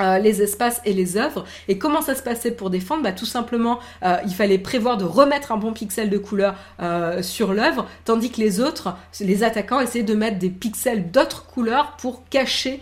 euh, 0.00 0.18
les 0.18 0.42
espaces 0.42 0.80
et 0.84 0.92
les 0.92 1.16
œuvres. 1.16 1.44
Et 1.68 1.78
comment 1.78 2.00
ça 2.00 2.14
se 2.14 2.22
passait 2.22 2.50
pour 2.50 2.70
défendre? 2.70 3.02
Bah, 3.02 3.12
Tout 3.12 3.26
simplement, 3.26 3.78
euh, 4.02 4.16
il 4.24 4.34
fallait 4.34 4.58
prévoir 4.58 4.96
de 4.96 5.04
remettre 5.04 5.52
un 5.52 5.56
bon 5.56 5.72
pixel 5.72 6.08
de 6.08 6.18
couleur 6.18 6.54
euh, 6.80 7.22
sur 7.22 7.52
l'œuvre, 7.52 7.86
tandis 8.04 8.30
que 8.30 8.40
les 8.40 8.60
autres, 8.60 8.96
les 9.20 9.44
attaquants, 9.44 9.80
essayaient 9.80 10.04
de 10.04 10.14
mettre 10.14 10.38
des 10.38 10.50
pixels 10.50 11.10
d'autres 11.10 11.46
couleurs 11.46 11.96
pour 11.98 12.22
cacher 12.28 12.80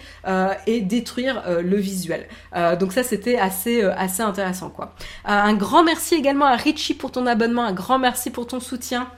et 0.66 0.80
détruire 0.80 1.42
le 1.62 1.76
visuel. 1.76 2.26
donc 2.78 2.92
ça, 2.92 3.02
c'était 3.02 3.38
assez, 3.38 3.82
assez 3.82 4.22
intéressant. 4.22 4.70
quoi. 4.70 4.94
un 5.24 5.54
grand 5.54 5.82
merci 5.82 6.14
également 6.14 6.46
à 6.46 6.56
Richie 6.56 6.94
pour 6.94 7.10
ton 7.10 7.26
abonnement, 7.26 7.64
un 7.64 7.72
grand 7.72 7.98
merci 7.98 8.30
pour 8.30 8.46
ton 8.46 8.60
soutien. 8.60 9.08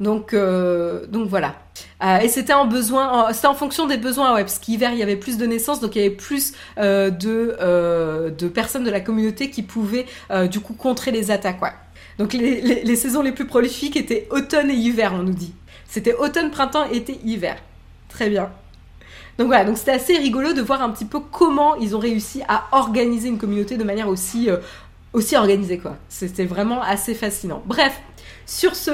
Donc, 0.00 0.34
euh, 0.34 1.06
donc 1.06 1.28
voilà. 1.28 1.54
Euh, 2.02 2.18
et 2.18 2.28
c'était 2.28 2.52
en 2.52 3.54
fonction 3.54 3.86
des 3.86 3.96
besoins, 3.96 4.34
ouais, 4.34 4.42
parce 4.42 4.58
qu'hiver 4.58 4.90
il 4.92 4.98
y 4.98 5.02
avait 5.02 5.16
plus 5.16 5.36
de 5.36 5.46
naissances, 5.46 5.80
donc 5.80 5.94
il 5.96 6.02
y 6.02 6.04
avait 6.04 6.14
plus 6.14 6.54
euh, 6.78 7.10
de, 7.10 7.56
de 8.30 8.48
personnes 8.48 8.84
de 8.84 8.90
la 8.90 9.00
communauté 9.00 9.50
qui 9.50 9.62
pouvaient 9.62 10.06
du 10.50 10.60
coup 10.60 10.74
contrer 10.74 11.10
les 11.10 11.30
attaques, 11.30 11.62
ouais. 11.62 11.72
Donc 12.18 12.34
les, 12.34 12.60
les, 12.60 12.96
saisons 12.96 13.22
les 13.22 13.32
plus 13.32 13.46
prolifiques 13.46 13.96
étaient 13.96 14.28
automne 14.30 14.70
et 14.70 14.74
hiver, 14.74 15.14
on 15.14 15.22
nous 15.22 15.32
dit. 15.32 15.54
C'était 15.88 16.14
automne, 16.14 16.50
printemps, 16.50 16.84
été, 16.90 17.18
hiver. 17.24 17.56
Très 18.08 18.28
bien. 18.28 18.50
Donc 19.38 19.46
voilà, 19.46 19.64
donc 19.64 19.78
c'était 19.78 19.92
assez 19.92 20.18
rigolo 20.18 20.52
de 20.52 20.60
voir 20.60 20.82
un 20.82 20.90
petit 20.90 21.06
peu 21.06 21.20
comment 21.20 21.74
ils 21.76 21.96
ont 21.96 21.98
réussi 21.98 22.42
à 22.48 22.66
organiser 22.72 23.28
une 23.28 23.38
communauté 23.38 23.78
de 23.78 23.84
manière 23.84 24.08
aussi, 24.08 24.50
aussi 25.14 25.36
organisée, 25.36 25.78
quoi. 25.78 25.96
C'était 26.10 26.44
vraiment 26.44 26.82
assez 26.82 27.14
fascinant. 27.14 27.62
Bref, 27.64 27.98
sur 28.46 28.76
ce, 28.76 28.90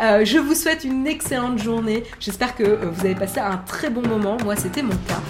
euh, 0.00 0.24
je 0.24 0.38
vous 0.38 0.54
souhaite 0.54 0.84
une 0.84 1.06
excellente 1.06 1.58
journée. 1.58 2.04
J'espère 2.20 2.54
que 2.54 2.62
euh, 2.62 2.90
vous 2.90 3.04
avez 3.04 3.14
passé 3.14 3.40
un 3.40 3.56
très 3.58 3.90
bon 3.90 4.02
moment. 4.06 4.36
Moi, 4.44 4.56
c'était 4.56 4.82
mon 4.82 4.96
cas. 5.08 5.20